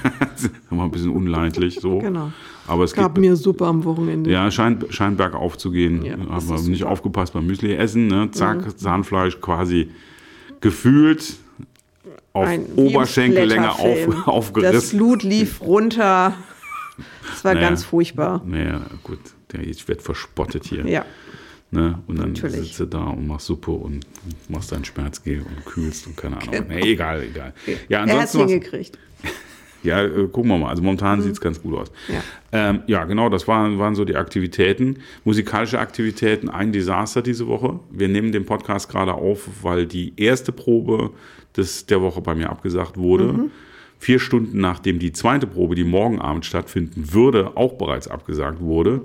war 0.70 0.84
ein 0.84 0.90
bisschen 0.90 1.10
unleidlich 1.10 1.78
so. 1.80 1.98
Genau. 2.00 2.32
Aber 2.66 2.82
es 2.84 2.92
Gab 2.92 3.14
geht, 3.14 3.20
mir 3.20 3.36
Suppe 3.36 3.64
am 3.66 3.84
Wochenende. 3.84 4.30
ja, 4.30 4.50
scheint, 4.50 4.84
scheint 4.90 5.16
bergauf 5.16 5.56
zu 5.56 5.70
gehen. 5.70 6.04
Ja, 6.04 6.16
das 6.16 6.48
wir 6.48 6.58
nicht 6.68 6.80
super. 6.80 6.90
aufgepasst 6.90 7.32
beim 7.34 7.46
Müsli 7.46 7.74
essen. 7.74 8.08
Ne? 8.08 8.28
Zack, 8.32 8.76
Zahnfleisch 8.78 9.40
quasi 9.40 9.90
gefühlt 10.60 11.36
auf 12.32 12.46
Ein- 12.46 12.66
Oberschenkellänge 12.74 13.70
auf, 13.70 13.98
Das 14.08 14.26
aufgerissen. 14.26 14.98
Blut 14.98 15.22
lief 15.22 15.60
runter. 15.60 16.34
Es 17.32 17.44
war 17.44 17.54
Naja. 17.54 17.68
ganz 17.68 17.84
furchtbar. 17.84 18.42
Naja, 18.44 18.80
gut, 19.04 19.20
ich 19.62 19.86
werde 19.86 20.02
verspottet 20.02 20.64
hier. 20.64 20.84
Ja. 20.86 21.04
Ne? 21.70 21.98
Und 22.06 22.18
dann 22.18 22.32
Natürlich. 22.32 22.68
sitzt 22.68 22.80
du 22.80 22.84
da 22.86 23.04
und 23.04 23.26
machst 23.26 23.46
Suppe 23.46 23.72
und 23.72 24.06
machst 24.48 24.70
dein 24.70 24.84
Schmerzgel 24.84 25.40
und 25.40 25.64
kühlst 25.64 26.06
und 26.06 26.16
keine 26.16 26.36
Ahnung. 26.36 26.50
Genau. 26.50 26.66
Nee, 26.68 26.92
egal, 26.92 27.24
egal. 27.24 27.52
Ja, 27.88 27.98
er 27.98 28.02
ansonsten 28.04 28.38
was, 28.38 28.50
hingekriegt. 28.50 28.98
ja, 29.82 30.04
äh, 30.04 30.28
gucken 30.28 30.48
wir 30.48 30.58
mal. 30.58 30.70
Also 30.70 30.82
momentan 30.82 31.22
sieht 31.22 31.32
es 31.32 31.40
ganz 31.40 31.60
gut 31.60 31.76
aus. 31.76 31.92
Ja. 32.08 32.22
Ähm, 32.52 32.82
ja, 32.86 33.04
genau, 33.04 33.28
das 33.28 33.48
waren, 33.48 33.80
waren 33.80 33.96
so 33.96 34.04
die 34.04 34.14
Aktivitäten. 34.14 34.98
Musikalische 35.24 35.80
Aktivitäten, 35.80 36.48
ein 36.48 36.72
Desaster 36.72 37.20
diese 37.20 37.48
Woche. 37.48 37.80
Wir 37.90 38.08
nehmen 38.08 38.30
den 38.30 38.46
Podcast 38.46 38.88
gerade 38.88 39.14
auf, 39.14 39.48
weil 39.62 39.86
die 39.86 40.12
erste 40.16 40.52
Probe 40.52 41.10
des, 41.56 41.86
der 41.86 42.00
Woche 42.00 42.20
bei 42.20 42.36
mir 42.36 42.48
abgesagt 42.48 42.96
wurde. 42.96 43.50
Vier 43.98 44.18
Stunden 44.18 44.60
nachdem 44.60 44.98
die 44.98 45.12
zweite 45.12 45.46
Probe, 45.46 45.74
die 45.74 45.84
morgen 45.84 46.20
Abend 46.20 46.44
stattfinden 46.44 47.12
würde, 47.12 47.56
auch 47.56 47.74
bereits 47.74 48.08
abgesagt 48.08 48.60
wurde. 48.60 49.02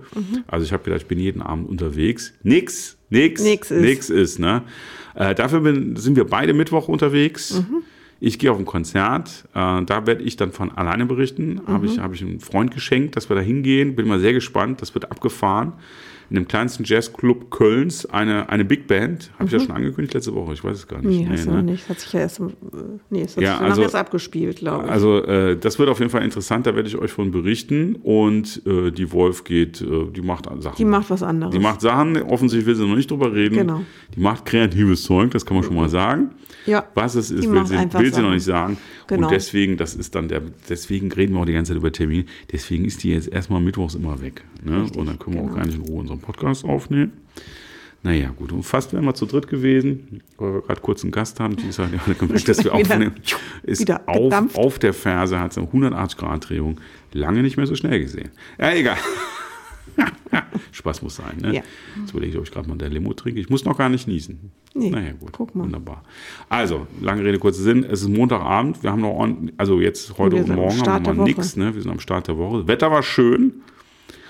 Also 0.48 0.66
ich 0.66 0.74
habe 0.74 0.84
gedacht, 0.84 1.04
ich 1.04 1.08
bin 1.08 1.20
jeden 1.20 1.42
Abend 1.42 1.70
unterwegs. 1.70 2.34
Nix, 2.44 2.98
nix, 3.10 3.42
Nix 3.42 3.72
ist. 3.72 3.82
nix 3.82 4.10
ist. 4.10 4.40
Ne? 4.40 4.64
Äh, 5.16 5.34
dafür 5.34 5.62
bin, 5.62 5.96
sind 5.96 6.16
wir 6.16 6.26
beide 6.26 6.54
Mittwoch 6.54 6.88
unterwegs. 6.88 7.64
Ich 8.20 8.38
gehe 8.38 8.52
auf 8.52 8.60
ein 8.60 8.66
Konzert, 8.66 9.46
äh, 9.56 9.84
da 9.84 10.06
werde 10.06 10.24
ich 10.24 10.36
dann 10.36 10.52
von 10.52 10.72
alleine 10.72 11.08
berichten. 11.08 11.62
Habe 11.66 11.88
ich, 11.88 11.98
hab 11.98 12.14
ich 12.14 12.22
einem 12.22 12.40
Freund 12.40 12.72
geschenkt, 12.72 13.16
dass 13.16 13.30
wir 13.30 13.36
da 13.36 13.42
hingehen. 13.42 13.96
Bin 13.96 14.08
mal 14.08 14.20
sehr 14.20 14.34
gespannt, 14.34 14.82
das 14.82 14.94
wird 14.94 15.12
abgefahren. 15.12 15.74
In 16.32 16.36
dem 16.36 16.48
kleinsten 16.48 16.86
Jazzclub 16.86 17.52
Kölns, 17.52 18.06
eine, 18.06 18.48
eine 18.48 18.64
Big 18.64 18.88
Band. 18.88 19.32
Habe 19.38 19.48
ich 19.48 19.52
ja 19.52 19.60
schon 19.60 19.72
angekündigt 19.72 20.14
letzte 20.14 20.34
Woche, 20.34 20.54
ich 20.54 20.64
weiß 20.64 20.78
es 20.78 20.88
gar 20.88 21.02
nicht. 21.02 21.20
Nee, 21.20 21.28
hast 21.30 21.46
du 21.46 21.50
ne? 21.50 21.58
noch 21.58 21.64
nicht. 21.64 21.84
Das 21.84 21.90
hat 21.90 22.00
sich 22.00 22.14
ja 22.14 22.22
erst, 22.22 22.40
äh, 22.40 22.44
nee, 23.10 23.24
es 23.24 23.36
hat 23.36 23.44
Ja, 23.44 23.58
sich 23.58 23.68
also- 23.68 23.82
erst 23.82 23.96
abgespielt, 23.96 24.56
glaube 24.60 24.86
ich. 24.86 24.92
Also 24.92 25.26
äh, 25.26 25.58
das 25.58 25.78
wird 25.78 25.90
auf 25.90 26.00
jeden 26.00 26.10
Fall 26.10 26.24
interessant, 26.24 26.66
da 26.68 26.74
werde 26.74 26.88
ich 26.88 26.98
euch 26.98 27.12
von 27.12 27.32
berichten. 27.32 27.98
Und 28.02 28.62
äh, 28.66 28.92
die 28.92 29.12
Wolf 29.12 29.44
geht, 29.44 29.82
äh, 29.82 30.06
die 30.16 30.22
macht 30.22 30.46
Sachen. 30.60 30.78
die 30.78 30.86
macht 30.86 31.10
was 31.10 31.22
anderes. 31.22 31.54
Die 31.54 31.60
macht 31.60 31.82
Sachen, 31.82 32.16
offensichtlich 32.24 32.66
will 32.66 32.76
sie 32.76 32.88
noch 32.88 32.96
nicht 32.96 33.12
drüber 33.12 33.34
reden. 33.34 33.58
Genau. 33.58 33.82
Die 34.16 34.22
macht 34.22 34.46
kreatives 34.46 35.04
Zeug, 35.04 35.32
das 35.32 35.46
kann 35.46 35.56
man 35.58 35.66
schon 35.66 35.76
mal 35.76 35.90
sagen. 35.90 36.30
ja. 36.66 36.86
Was 36.96 37.16
es 37.16 37.30
ist, 37.30 37.52
will, 37.52 37.66
sie, 37.66 37.76
will 37.76 38.14
sie 38.14 38.22
noch 38.22 38.32
nicht 38.32 38.46
sagen. 38.46 38.78
Genau. 39.12 39.28
Und 39.28 39.34
deswegen, 39.34 39.76
das 39.76 39.94
ist 39.94 40.16
dann 40.16 40.30
der, 40.30 40.42
deswegen 40.70 41.12
reden 41.12 41.34
wir 41.34 41.42
auch 41.42 41.46
die 41.46 41.52
ganze 41.52 41.74
Zeit 41.74 41.78
über 41.78 41.92
Termine. 41.92 42.24
Deswegen 42.50 42.86
ist 42.86 43.04
die 43.04 43.10
jetzt 43.10 43.28
erstmal 43.28 43.60
mittwochs 43.60 43.94
immer 43.94 44.22
weg. 44.22 44.46
Ne? 44.64 44.84
Richtig, 44.84 44.98
und 44.98 45.06
dann 45.06 45.20
können 45.20 45.36
wir 45.36 45.42
auch 45.42 45.48
genau. 45.48 45.58
gar 45.58 45.66
nicht 45.66 45.76
in 45.76 45.82
Ruhe 45.82 46.00
unseren 46.00 46.20
Podcast 46.20 46.64
aufnehmen. 46.64 47.12
Naja, 48.04 48.30
gut. 48.30 48.54
Und 48.54 48.64
fast 48.64 48.94
wären 48.94 49.04
wir 49.04 49.14
zu 49.14 49.26
dritt 49.26 49.50
gewesen, 49.50 50.22
weil 50.38 50.54
wir 50.54 50.62
gerade 50.62 50.80
kurz 50.80 51.04
einen 51.04 51.12
Gast 51.12 51.42
haben. 51.42 51.58
Die 51.58 51.74
sagt, 51.74 51.94
ja, 52.08 52.14
gemerkt, 52.14 52.48
dass 52.48 52.64
wir 52.64 52.74
aufnehmen. 52.74 53.16
Ist 53.64 53.82
wieder 53.82 54.08
auf, 54.08 54.30
gedampft. 54.30 54.56
auf 54.56 54.80
der 54.80 54.94
Ferse, 54.94 55.42
hat 55.42 55.52
so 55.52 55.60
180 55.60 56.18
Grad 56.18 56.48
Drehung. 56.48 56.80
Lange 57.12 57.42
nicht 57.42 57.58
mehr 57.58 57.68
so 57.68 57.76
schnell 57.76 58.00
gesehen. 58.00 58.30
Ja, 58.58 58.72
egal. 58.72 58.98
Spaß 60.72 61.02
muss 61.02 61.16
sein, 61.16 61.38
ne? 61.42 61.56
Ja. 61.56 61.62
Jetzt 62.00 62.12
überlege 62.12 62.32
ich, 62.32 62.38
ob 62.38 62.46
ich 62.46 62.52
gerade 62.52 62.68
mal 62.68 62.78
der 62.78 62.90
Limo 62.90 63.14
trinke. 63.14 63.40
Ich 63.40 63.50
muss 63.50 63.66
noch 63.66 63.78
gar 63.78 63.90
nicht 63.90 64.08
niesen. 64.08 64.52
Nee, 64.74 64.90
naja, 64.90 65.12
gut. 65.20 65.32
guck 65.34 65.54
mal. 65.54 65.64
Wunderbar. 65.64 66.04
Also, 66.50 66.88
lange 67.02 67.24
Rede, 67.24 67.40
kurzer 67.40 67.62
Sinn. 67.62 67.84
Es 67.84 68.02
ist 68.02 68.10
Montagabend. 68.10 68.82
Wir 68.84 68.92
haben 68.92 69.02
noch, 69.02 69.16
on, 69.16 69.52
also 69.58 69.80
jetzt 69.82 70.18
heute 70.18 70.38
und 70.38 70.48
morgen 70.48 70.82
haben 70.86 71.06
wir 71.06 71.14
mal 71.14 71.24
nichts. 71.24 71.56
Ne? 71.58 71.76
Wir 71.76 71.82
sind 71.82 71.92
am 71.92 72.00
Start 72.00 72.28
der 72.28 72.38
Woche. 72.38 72.60
Das 72.60 72.68
Wetter 72.68 72.92
war 72.92 73.04
schön. 73.04 73.62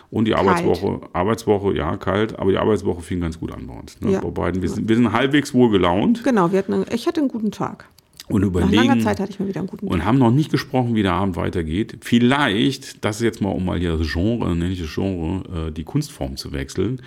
Und 0.10 0.26
die 0.26 0.36
Arbeitswoche, 0.36 1.00
Arbeitswoche, 1.14 1.74
ja, 1.74 1.96
kalt, 1.96 2.38
aber 2.38 2.52
die 2.52 2.58
Arbeitswoche 2.58 3.02
fing 3.02 3.22
ganz 3.22 3.40
gut 3.40 3.54
an 3.54 3.66
bei 3.66 3.74
uns. 3.74 4.00
Ne? 4.02 4.12
Ja. 4.12 4.20
Bei 4.20 4.30
beiden, 4.30 4.62
wir, 4.62 4.68
sind, 4.68 4.90
wir 4.90 4.96
sind 4.98 5.14
halbwegs 5.14 5.54
wohl 5.54 5.72
gelaunt 5.72 6.26
Genau, 6.26 6.52
wir 6.52 6.60
hatten 6.60 6.74
einen, 6.74 6.86
ich 6.94 7.08
hatte 7.08 7.22
einen 7.22 7.30
guten 7.30 7.52
Tag. 7.52 7.86
Und 8.32 8.42
Nach 8.42 8.48
überlegen, 8.48 8.76
langer 8.88 9.00
Zeit 9.02 9.20
hatte 9.20 9.32
ich 9.32 9.40
mal 9.40 9.48
wieder 9.48 9.60
einen 9.60 9.68
guten 9.68 9.88
Tag. 9.88 9.94
und 9.94 10.06
haben 10.06 10.18
noch 10.18 10.32
nicht 10.32 10.52
gesprochen, 10.52 10.96
wie 10.96 11.04
der 11.04 11.14
Abend 11.14 11.36
weitergeht. 11.36 11.98
Vielleicht, 12.02 13.04
das 13.04 13.18
ist 13.18 13.24
jetzt 13.24 13.42
mal, 13.42 13.50
um 13.50 13.66
mal 13.66 13.80
hier 13.80 13.98
das 13.98 14.12
Genre, 14.12 14.56
nenne 14.56 14.72
ich 14.72 14.82
das 14.82 14.94
Genre, 14.94 15.68
äh, 15.68 15.72
die 15.72 15.84
Kunstform 15.84 16.38
zu 16.38 16.52
wechseln. 16.52 17.02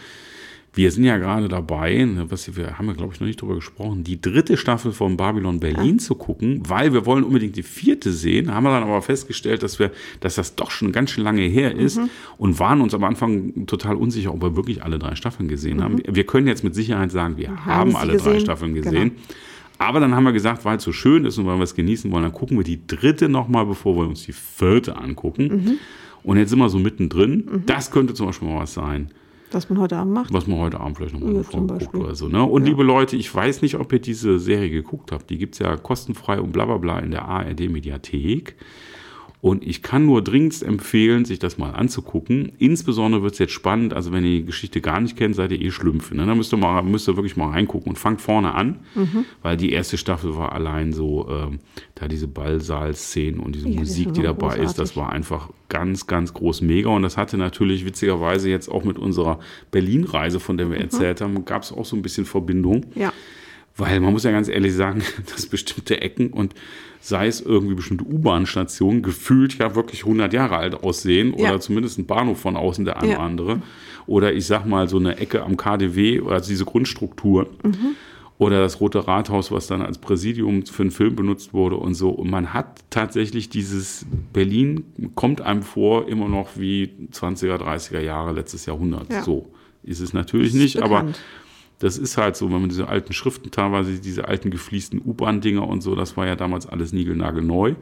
Wir 0.76 0.90
sind 0.90 1.04
ja 1.04 1.18
gerade 1.18 1.46
dabei, 1.46 2.04
ne, 2.04 2.26
was 2.30 2.56
wir 2.56 2.78
haben 2.78 2.88
ja, 2.88 2.94
glaube 2.94 3.14
ich, 3.14 3.20
noch 3.20 3.28
nicht 3.28 3.40
drüber 3.40 3.54
gesprochen, 3.54 4.02
die 4.02 4.20
dritte 4.20 4.56
Staffel 4.56 4.90
von 4.90 5.16
Babylon 5.16 5.60
Berlin 5.60 6.00
zu 6.00 6.16
gucken, 6.16 6.62
weil 6.66 6.92
wir 6.92 7.06
wollen 7.06 7.22
unbedingt 7.22 7.54
die 7.54 7.62
vierte 7.62 8.12
sehen. 8.12 8.52
Haben 8.52 8.64
wir 8.64 8.70
dann 8.70 8.82
aber 8.82 9.00
festgestellt, 9.00 9.62
dass 9.62 9.78
wir, 9.78 9.92
dass 10.18 10.34
das 10.34 10.56
doch 10.56 10.72
schon 10.72 10.90
ganz 10.90 11.10
schön 11.10 11.22
lange 11.22 11.42
her 11.42 11.76
ist 11.76 12.00
und 12.38 12.58
waren 12.58 12.80
uns 12.80 12.92
am 12.92 13.04
Anfang 13.04 13.66
total 13.66 13.94
unsicher, 13.94 14.34
ob 14.34 14.42
wir 14.42 14.56
wirklich 14.56 14.82
alle 14.82 14.98
drei 14.98 15.14
Staffeln 15.14 15.48
gesehen 15.48 15.80
haben. 15.80 16.02
Wir 16.08 16.26
können 16.26 16.48
jetzt 16.48 16.64
mit 16.64 16.74
Sicherheit 16.74 17.12
sagen, 17.12 17.36
wir 17.36 17.64
haben, 17.64 17.92
sie 17.92 17.96
alle 17.96 18.16
drei 18.16 18.32
gesehen. 18.32 18.40
Staffeln 18.40 18.74
Genau. 18.74 19.12
Aber 19.78 20.00
dann 20.00 20.14
haben 20.14 20.24
wir 20.24 20.32
gesagt, 20.32 20.64
weil 20.64 20.76
es 20.76 20.84
so 20.84 20.92
schön 20.92 21.24
ist 21.24 21.36
und 21.38 21.46
weil 21.46 21.56
wir 21.56 21.64
es 21.64 21.74
genießen 21.74 22.10
wollen, 22.12 22.22
dann 22.22 22.32
gucken 22.32 22.56
wir 22.56 22.64
die 22.64 22.86
dritte 22.86 23.28
nochmal, 23.28 23.66
bevor 23.66 23.96
wir 23.96 24.08
uns 24.08 24.22
die 24.24 24.32
vierte 24.32 24.96
angucken. 24.96 25.46
Mhm. 25.48 25.78
Und 26.22 26.38
jetzt 26.38 26.50
sind 26.50 26.58
wir 26.58 26.68
so 26.68 26.78
mittendrin. 26.78 27.62
Das 27.66 27.90
könnte 27.90 28.14
zum 28.14 28.26
Beispiel 28.26 28.48
mal 28.48 28.60
was 28.60 28.72
sein, 28.74 29.10
Was 29.50 29.68
man 29.68 29.78
heute 29.78 29.96
Abend 29.98 30.14
macht. 30.14 30.32
was 30.32 30.46
man 30.46 30.58
heute 30.58 30.80
Abend 30.80 30.96
vielleicht 30.96 31.12
nochmal 31.12 31.34
Ja, 31.34 31.42
guckt 31.42 31.94
oder 31.94 32.14
so. 32.14 32.28
Ne? 32.28 32.42
Und 32.42 32.64
liebe 32.64 32.82
Leute, 32.82 33.16
ich 33.16 33.32
weiß 33.34 33.60
nicht, 33.62 33.74
ob 33.74 33.92
ihr 33.92 33.98
diese 33.98 34.38
Serie 34.38 34.70
geguckt 34.70 35.12
habt. 35.12 35.28
Die 35.28 35.36
gibt 35.38 35.54
es 35.54 35.58
ja 35.58 35.76
kostenfrei 35.76 36.40
und 36.40 36.52
bla 36.52 36.64
bla 36.64 36.78
bla 36.78 36.98
in 37.00 37.10
der 37.10 37.24
ARD-Mediathek. 37.26 38.54
Und 39.44 39.62
ich 39.66 39.82
kann 39.82 40.06
nur 40.06 40.22
dringend 40.24 40.62
empfehlen, 40.62 41.26
sich 41.26 41.38
das 41.38 41.58
mal 41.58 41.72
anzugucken. 41.72 42.52
Insbesondere 42.58 43.22
wird 43.22 43.34
es 43.34 43.38
jetzt 43.40 43.52
spannend, 43.52 43.92
also 43.92 44.10
wenn 44.10 44.24
ihr 44.24 44.38
die 44.40 44.46
Geschichte 44.46 44.80
gar 44.80 44.98
nicht 45.02 45.18
kennt, 45.18 45.36
seid 45.36 45.52
ihr 45.52 45.60
eh 45.60 45.70
Schlümpfe. 45.70 46.16
Ne? 46.16 46.24
Da 46.24 46.34
müsst 46.34 46.54
ihr, 46.54 46.56
mal, 46.56 46.80
müsst 46.82 47.06
ihr 47.10 47.16
wirklich 47.16 47.36
mal 47.36 47.50
reingucken 47.50 47.90
und 47.90 47.98
fangt 47.98 48.22
vorne 48.22 48.54
an, 48.54 48.78
Mhm. 48.94 49.26
weil 49.42 49.58
die 49.58 49.72
erste 49.72 49.98
Staffel 49.98 50.34
war 50.38 50.52
allein 50.52 50.94
so, 50.94 51.28
ähm, 51.28 51.58
da 51.94 52.08
diese 52.08 52.26
Ballsaal-Szenen 52.26 53.38
und 53.38 53.54
diese 53.54 53.68
Ja, 53.68 53.80
Musik, 53.80 54.14
die 54.14 54.22
dabei 54.22 54.56
ist, 54.56 54.78
das 54.78 54.94
großartig. 54.94 54.96
war 54.96 55.12
einfach 55.12 55.50
ganz, 55.68 56.06
ganz 56.06 56.32
groß 56.32 56.62
mega. 56.62 56.88
Und 56.88 57.02
das 57.02 57.18
hatte 57.18 57.36
natürlich 57.36 57.84
witzigerweise 57.84 58.48
jetzt 58.48 58.70
auch 58.70 58.84
mit 58.84 58.98
unserer 58.98 59.40
Berlin-Reise, 59.72 60.40
von 60.40 60.56
der 60.56 60.70
wir 60.70 60.78
erzählt 60.78 61.20
haben, 61.20 61.44
gab 61.44 61.64
es 61.64 61.70
auch 61.70 61.84
so 61.84 61.96
ein 61.96 62.00
bisschen 62.02 62.24
Verbindung. 62.24 62.86
Ja. 62.94 63.12
Weil 63.76 64.00
man 64.00 64.12
muss 64.14 64.24
ja 64.24 64.30
ganz 64.30 64.48
ehrlich 64.48 64.72
sagen, 64.72 65.02
dass 65.34 65.44
bestimmte 65.44 66.00
Ecken 66.00 66.28
und 66.30 66.54
sei 67.06 67.26
es 67.26 67.42
irgendwie 67.42 67.74
bestimmte 67.74 68.04
U-Bahn-Stationen 68.04 69.02
gefühlt 69.02 69.58
ja 69.58 69.74
wirklich 69.74 70.04
100 70.04 70.32
Jahre 70.32 70.56
alt 70.56 70.82
aussehen 70.82 71.34
Ja. 71.38 71.50
oder 71.50 71.60
zumindest 71.60 71.98
ein 71.98 72.06
Bahnhof 72.06 72.40
von 72.40 72.56
außen 72.56 72.84
der 72.86 72.96
eine 72.98 73.10
Ja. 73.12 73.16
oder 73.18 73.24
andere. 73.26 73.62
Oder 74.06 74.32
ich 74.32 74.46
sag 74.46 74.64
mal 74.64 74.88
so 74.88 74.96
eine 74.98 75.18
Ecke 75.18 75.42
am 75.42 75.56
KDW, 75.58 76.22
also 76.26 76.48
diese 76.48 76.64
Grundstruktur. 76.64 77.48
Mhm. 77.62 77.94
Oder 78.38 78.60
das 78.60 78.80
Rote 78.80 79.06
Rathaus, 79.06 79.52
was 79.52 79.66
dann 79.66 79.82
als 79.82 79.98
Präsidium 79.98 80.64
für 80.66 80.82
einen 80.82 80.90
Film 80.90 81.14
benutzt 81.14 81.52
wurde 81.54 81.76
und 81.76 81.94
so. 81.94 82.08
Und 82.10 82.30
man 82.30 82.52
hat 82.54 82.80
tatsächlich 82.90 83.48
dieses 83.50 84.06
Berlin, 84.32 84.84
kommt 85.14 85.40
einem 85.42 85.62
vor, 85.62 86.08
immer 86.08 86.28
noch 86.28 86.48
wie 86.56 86.90
20er, 87.12 87.56
30er 87.58 88.00
Jahre, 88.00 88.32
letztes 88.32 88.64
Jahrhundert. 88.66 89.12
Ja. 89.12 89.22
So 89.22 89.46
ist 89.82 90.00
es 90.00 90.14
natürlich 90.14 90.48
Ist 90.54 90.54
nicht, 90.60 90.82
aber 90.82 91.00
bekannt. 91.00 91.20
Das 91.80 91.98
ist 91.98 92.16
halt 92.16 92.36
so, 92.36 92.46
wenn 92.52 92.60
man 92.60 92.68
diese 92.68 92.88
alten 92.88 93.12
Schriften, 93.12 93.50
teilweise 93.50 93.98
diese 94.00 94.26
alten 94.28 94.50
gefliesten 94.50 95.00
U-Bahn-Dinger 95.04 95.66
und 95.66 95.80
so, 95.82 95.94
das 95.94 96.16
war 96.16 96.26
ja 96.26 96.36
damals 96.36 96.66
alles 96.66 96.92
niegelnagelneu. 96.92 97.74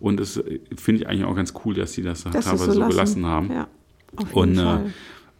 Und 0.00 0.20
das 0.20 0.36
äh, 0.36 0.60
finde 0.76 1.02
ich 1.02 1.08
eigentlich 1.08 1.24
auch 1.24 1.34
ganz 1.34 1.54
cool, 1.64 1.74
dass 1.74 1.92
sie 1.94 2.02
das, 2.02 2.24
Mhm. 2.24 2.30
Dass 2.32 2.44
teilweise 2.44 2.72
so 2.72 2.80
lassen. 2.80 2.90
gelassen 2.90 3.26
haben. 3.26 3.50
Ja, 3.50 3.66
Und 4.32 4.58
äh, 4.58 4.78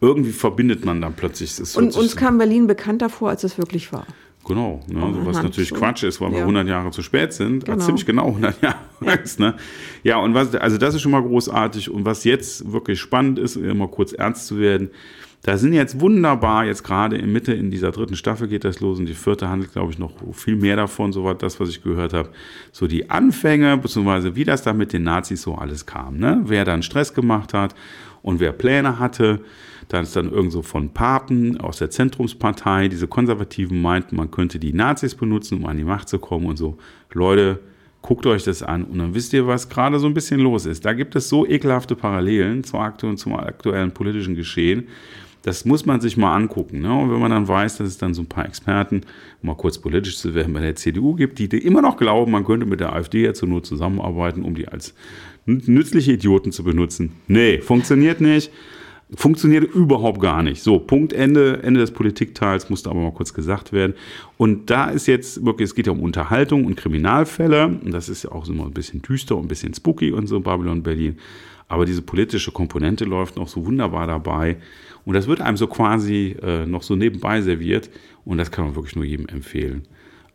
irgendwie 0.01 0.31
verbindet 0.31 0.83
man 0.83 0.99
dann 1.01 1.13
plötzlich. 1.13 1.55
Das 1.55 1.75
Und 1.77 1.95
uns 1.95 2.11
so- 2.11 2.17
kam 2.17 2.37
Berlin 2.37 2.67
bekannter 2.67 3.09
vor, 3.09 3.29
als 3.29 3.43
es 3.43 3.57
wirklich 3.57 3.93
war. 3.93 4.05
Genau, 4.47 4.81
ne, 4.87 5.01
Auch 5.01 5.25
was 5.25 5.41
natürlich 5.41 5.69
so. 5.69 5.75
Quatsch 5.75 6.03
ist, 6.03 6.21
weil 6.21 6.29
wir 6.31 6.37
Ja. 6.39 6.43
100 6.45 6.67
Jahre 6.67 6.91
zu 6.91 7.01
spät 7.01 7.33
sind. 7.33 7.65
Genau. 7.65 7.79
Ziemlich 7.83 8.05
genau 8.05 8.27
100 8.27 8.61
Jahre 8.61 8.77
ist, 9.23 9.39
ne? 9.39 9.55
Ja, 10.03 10.17
und 10.17 10.35
was, 10.35 10.53
also 10.55 10.77
das 10.77 10.93
ist 10.93 11.01
schon 11.01 11.11
mal 11.13 11.23
großartig. 11.23 11.89
Und 11.89 12.05
was 12.05 12.23
jetzt 12.25 12.71
wirklich 12.71 12.99
spannend 12.99 13.39
ist, 13.39 13.55
immer 13.55 13.87
kurz 13.87 14.13
ernst 14.13 14.45
zu 14.45 14.59
werden, 14.59 14.91
da 15.45 15.57
sind 15.59 15.73
jetzt 15.73 15.99
wunderbar, 15.99 16.65
jetzt 16.65 16.83
gerade 16.83 17.17
in 17.17 17.31
Mitte 17.31 17.53
in 17.53 17.69
dieser 17.69 17.91
dritten 17.91 18.15
Staffel 18.15 18.47
geht 18.47 18.63
das 18.63 18.79
los 18.79 18.97
und 18.97 19.05
die 19.05 19.13
vierte 19.13 19.47
handelt, 19.47 19.73
glaube 19.73 19.91
ich, 19.91 19.99
noch 19.99 20.11
viel 20.33 20.55
mehr 20.55 20.75
davon, 20.75 21.13
soweit 21.13 21.43
das, 21.43 21.59
was 21.59 21.69
ich 21.69 21.83
gehört 21.83 22.13
habe. 22.13 22.29
So 22.71 22.87
die 22.87 23.11
Anfänge, 23.11 23.77
beziehungsweise 23.77 24.35
wie 24.35 24.43
das 24.43 24.63
da 24.63 24.73
mit 24.73 24.91
den 24.91 25.03
Nazis 25.03 25.43
so 25.43 25.53
alles 25.53 25.85
kam, 25.85 26.17
ne? 26.17 26.41
Wer 26.45 26.65
dann 26.65 26.81
Stress 26.81 27.13
gemacht 27.13 27.53
hat 27.53 27.75
und 28.23 28.39
wer 28.39 28.53
Pläne 28.53 28.97
hatte. 28.97 29.39
Dann 29.87 30.01
ist 30.01 30.15
dann 30.15 30.31
irgend 30.31 30.51
so 30.51 30.63
von 30.63 30.89
Papen 30.89 31.59
aus 31.59 31.77
der 31.77 31.91
Zentrumspartei, 31.91 32.87
diese 32.87 33.07
Konservativen 33.07 33.79
meinten, 33.79 34.15
man 34.15 34.31
könnte 34.31 34.57
die 34.57 34.73
Nazis 34.73 35.13
benutzen, 35.13 35.59
um 35.59 35.67
an 35.67 35.77
die 35.77 35.83
Macht 35.83 36.09
zu 36.09 36.17
kommen 36.17 36.47
und 36.47 36.57
so. 36.57 36.79
Leute, 37.13 37.59
guckt 38.01 38.25
euch 38.25 38.43
das 38.43 38.63
an 38.63 38.83
und 38.83 38.97
dann 38.97 39.13
wisst 39.13 39.31
ihr, 39.33 39.45
was 39.45 39.69
gerade 39.69 39.99
so 39.99 40.07
ein 40.07 40.15
bisschen 40.15 40.39
los 40.39 40.65
ist. 40.65 40.85
Da 40.85 40.93
gibt 40.93 41.15
es 41.15 41.29
so 41.29 41.45
ekelhafte 41.45 41.95
Parallelen 41.95 42.63
zum 42.63 42.79
aktuellen 42.79 43.91
politischen 43.91 44.33
Geschehen. 44.33 44.87
Das 45.45 45.63
muss 45.63 45.85
man 45.85 46.01
sich 46.01 46.17
mal 46.17 46.35
angucken. 46.35 46.81
Ne? 46.81 46.91
Und 46.91 47.11
wenn 47.11 47.19
man 47.19 47.29
dann 47.29 47.47
weiß, 47.47 47.77
dass 47.77 47.87
es 47.87 47.99
dann 47.99 48.15
so 48.15 48.23
ein 48.23 48.27
paar 48.27 48.47
Experten, 48.47 49.01
um 49.43 49.47
mal 49.47 49.55
kurz 49.55 49.77
politisch 49.77 50.17
zu 50.17 50.33
werden, 50.33 50.51
bei 50.53 50.61
der 50.61 50.75
CDU 50.75 51.13
gibt, 51.13 51.37
die 51.37 51.45
immer 51.45 51.83
noch 51.83 51.97
glauben, 51.97 52.31
man 52.31 52.43
könnte 52.43 52.65
mit 52.65 52.79
der 52.79 52.93
AfD 52.93 53.23
ja 53.23 53.33
zur 53.35 53.49
Not 53.49 53.67
zusammenarbeiten, 53.67 54.41
um 54.41 54.55
die 54.55 54.67
als 54.67 54.95
nützliche 55.45 56.13
Idioten 56.13 56.51
zu 56.51 56.63
benutzen. 56.63 57.11
Nee, 57.27 57.61
funktioniert 57.61 58.21
nicht. 58.21 58.51
Funktioniert 59.13 59.71
überhaupt 59.71 60.19
gar 60.19 60.41
nicht. 60.41 60.63
So, 60.63 60.79
Punkt, 60.79 61.13
Ende, 61.13 61.61
Ende 61.61 61.79
des 61.79 61.91
Politikteils, 61.91 62.71
musste 62.71 62.89
aber 62.89 63.01
mal 63.01 63.13
kurz 63.13 63.31
gesagt 63.35 63.71
werden. 63.71 63.93
Und 64.37 64.71
da 64.71 64.89
ist 64.89 65.05
jetzt 65.05 65.45
wirklich, 65.45 65.69
es 65.69 65.75
geht 65.75 65.85
ja 65.85 65.93
um 65.93 66.01
Unterhaltung 66.01 66.65
und 66.65 66.75
Kriminalfälle. 66.75 67.67
Und 67.67 67.91
das 67.91 68.09
ist 68.09 68.23
ja 68.23 68.31
auch 68.31 68.49
immer 68.49 68.65
ein 68.65 68.73
bisschen 68.73 69.03
düster 69.03 69.35
und 69.35 69.45
ein 69.45 69.47
bisschen 69.47 69.75
spooky 69.75 70.11
und 70.11 70.25
so, 70.25 70.39
Babylon 70.39 70.81
Berlin. 70.81 71.19
Aber 71.67 71.85
diese 71.85 72.01
politische 72.01 72.51
Komponente 72.51 73.05
läuft 73.05 73.37
noch 73.37 73.47
so 73.47 73.65
wunderbar 73.65 74.07
dabei. 74.07 74.57
Und 75.03 75.13
das 75.13 75.27
wird 75.27 75.41
einem 75.41 75.57
so 75.57 75.67
quasi 75.67 76.35
äh, 76.41 76.65
noch 76.65 76.83
so 76.83 76.95
nebenbei 76.95 77.41
serviert. 77.41 77.89
Und 78.23 78.37
das 78.37 78.51
kann 78.51 78.65
man 78.65 78.75
wirklich 78.75 78.95
nur 78.95 79.05
jedem 79.05 79.27
empfehlen. 79.27 79.83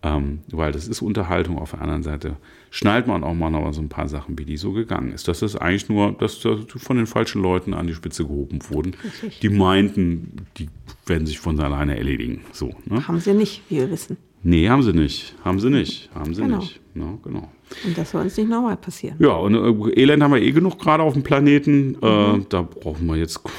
Ähm, 0.03 0.40
weil 0.51 0.73
das 0.73 0.88
ist 0.88 1.03
Unterhaltung. 1.03 1.59
Auf 1.59 1.73
der 1.73 1.83
anderen 1.83 2.03
Seite 2.03 2.37
schnallt 2.71 3.07
man 3.07 3.23
auch 3.23 3.35
mal 3.35 3.51
noch 3.51 3.71
so 3.73 3.83
ein 3.83 3.88
paar 3.90 4.09
Sachen, 4.09 4.38
wie 4.38 4.45
die 4.45 4.57
so 4.57 4.73
gegangen 4.73 5.12
ist. 5.12 5.29
Das 5.29 5.43
ist 5.43 5.57
eigentlich 5.57 5.88
nur, 5.88 6.12
dass 6.12 6.40
das 6.40 6.61
von 6.77 6.97
den 6.97 7.07
falschen 7.07 7.43
Leuten 7.43 7.75
an 7.75 7.87
die 7.87 7.95
Spitze 7.95 8.25
gehoben 8.25 8.61
wurden. 8.71 8.97
Die 9.43 9.51
meinten, 9.51 10.47
die 10.57 10.69
werden 11.07 11.27
sich 11.27 11.38
von 11.38 11.61
alleine 11.61 11.99
erledigen. 11.99 12.40
So, 12.53 12.75
ne? 12.87 13.07
Haben 13.07 13.21
sie 13.21 13.35
nicht, 13.35 13.62
wie 13.69 13.77
wir 13.77 13.90
wissen. 13.90 14.16
Nee, 14.42 14.68
haben 14.68 14.83
sie 14.83 14.92
nicht. 14.92 15.35
Haben 15.44 15.61
sie 15.61 15.70
nicht. 15.70 16.11
Haben 16.14 16.35
sie 16.35 16.42
Genau. 16.42 16.59
nicht. 16.59 16.81
Ja, 16.94 17.18
genau. 17.22 17.48
Und 17.87 17.96
das 17.96 18.11
soll 18.11 18.22
uns 18.22 18.37
nicht 18.37 18.48
nochmal 18.48 18.76
passieren. 18.76 19.16
Ja, 19.20 19.35
und 19.37 19.55
äh, 19.55 20.00
Elend 20.00 20.22
haben 20.22 20.33
wir 20.33 20.40
eh 20.42 20.50
genug 20.50 20.79
gerade 20.79 21.03
auf 21.03 21.12
dem 21.14 21.22
Planeten. 21.22 21.96
Äh, 22.03 22.33
Mhm. 22.33 22.46
da 22.48 22.62
brauchen 22.62 23.07
wir 23.07 23.16
jetzt, 23.16 23.42
brauchen 23.44 23.53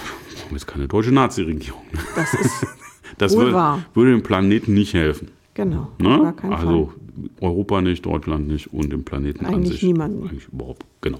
wir 0.49 0.53
jetzt 0.53 0.67
keine 0.67 0.87
deutsche 0.87 1.11
Nazi-Regierung. 1.11 1.81
Das 2.15 2.33
ist, 2.33 2.65
Das 3.17 3.33
Wohl 3.35 3.43
würde, 3.43 3.53
wahr. 3.53 3.85
würde 3.93 4.11
dem 4.11 4.23
Planeten 4.23 4.73
nicht 4.73 4.93
helfen. 4.93 5.29
genau, 5.53 5.89
Ne? 5.99 6.33
Also 6.49 6.87
Fall. 6.87 7.29
Europa 7.41 7.81
nicht, 7.81 8.05
Deutschland 8.05 8.47
nicht 8.47 8.73
und 8.73 8.91
dem 8.91 9.03
Planeten 9.03 9.45
an 9.45 9.53
Eigentlich 9.55 9.73
sich. 9.73 9.83
niemanden. 9.83 10.27
Eigentlich 10.29 10.47
überhaupt, 10.51 10.85
genau. 11.01 11.19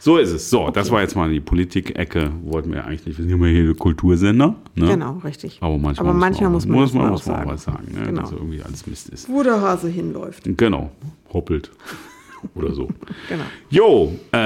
So 0.00 0.16
ist 0.18 0.30
es. 0.30 0.48
So, 0.50 0.70
das 0.70 0.90
war 0.90 1.00
jetzt 1.00 1.16
mal 1.16 1.28
die 1.30 1.40
Politik-Ecke. 1.40 2.30
Wollten 2.44 2.72
wir 2.72 2.84
eigentlich 2.84 3.04
nicht. 3.06 3.18
Wir 3.18 3.24
sind 3.24 3.34
immer 3.34 3.48
hier 3.48 3.74
Kultursender. 3.74 4.54
Ne? 4.74 4.86
Genau, 4.86 5.18
richtig. 5.24 5.58
Aber 5.60 5.76
manchmal, 5.78 6.08
Aber 6.08 6.18
manchmal 6.18 6.50
muss 6.50 6.66
man, 6.66 6.78
muss 6.78 6.92
man, 6.94 7.02
mal 7.04 7.10
muss 7.10 7.22
auch 7.22 7.26
man 7.32 7.36
auch 7.36 7.40
sagen. 7.40 7.50
was 7.50 7.64
sagen, 7.64 7.94
ne? 8.00 8.06
Genau. 8.06 8.20
dass 8.22 8.32
irgendwie 8.32 8.62
alles 8.62 8.86
Mist 8.86 9.08
ist. 9.08 9.28
Wo 9.28 9.42
der 9.42 9.60
Hase 9.60 9.88
hinläuft. 9.88 10.42
Genau, 10.56 10.92
hoppelt. 11.32 11.70
Oder 12.54 12.72
so. 12.72 12.88
Genau. 13.28 13.42
Jo, 13.70 14.12
äh, 14.30 14.38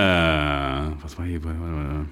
was 1.03 1.19
war 1.19 1.27
hier? 1.27 1.41
bei- 1.41 1.51
bei- 1.51 2.05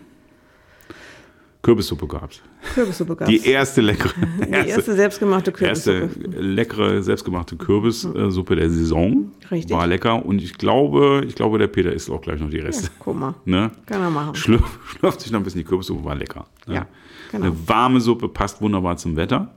Kürbissuppe 1.62 2.06
gab's. 2.06 2.40
Kürbissuppe 2.74 3.16
gab's. 3.16 3.30
Die 3.30 3.44
erste 3.46 3.82
leckere, 3.82 4.12
Die 4.46 4.50
erste 4.50 4.94
selbstgemachte 4.94 5.50
erste 5.60 6.08
Kürbissuppe. 6.08 6.40
leckere 6.40 7.02
selbstgemachte 7.02 7.56
Kürbissuppe 7.56 8.56
der 8.56 8.70
Saison. 8.70 9.30
Richtig. 9.50 9.76
War 9.76 9.86
lecker 9.86 10.24
und 10.24 10.40
ich 10.42 10.54
glaube, 10.54 11.22
ich 11.26 11.34
glaube, 11.34 11.58
der 11.58 11.66
Peter 11.66 11.92
isst 11.92 12.10
auch 12.10 12.22
gleich 12.22 12.40
noch 12.40 12.48
die 12.50 12.60
Reste. 12.60 12.90
Guck 12.98 13.18
mal, 13.18 13.34
Ne? 13.44 13.70
kann 13.86 14.00
er 14.00 14.10
machen. 14.10 14.34
Schlürft, 14.34 14.78
schlürft 14.86 15.20
sich 15.20 15.32
noch 15.32 15.40
ein 15.40 15.44
bisschen 15.44 15.60
die 15.60 15.64
Kürbissuppe, 15.66 16.02
war 16.04 16.14
lecker. 16.14 16.46
Ne? 16.66 16.74
Ja, 16.76 16.86
genau. 17.30 17.46
Eine 17.46 17.68
warme 17.68 18.00
Suppe 18.00 18.28
passt 18.28 18.62
wunderbar 18.62 18.96
zum 18.96 19.16
Wetter. 19.16 19.52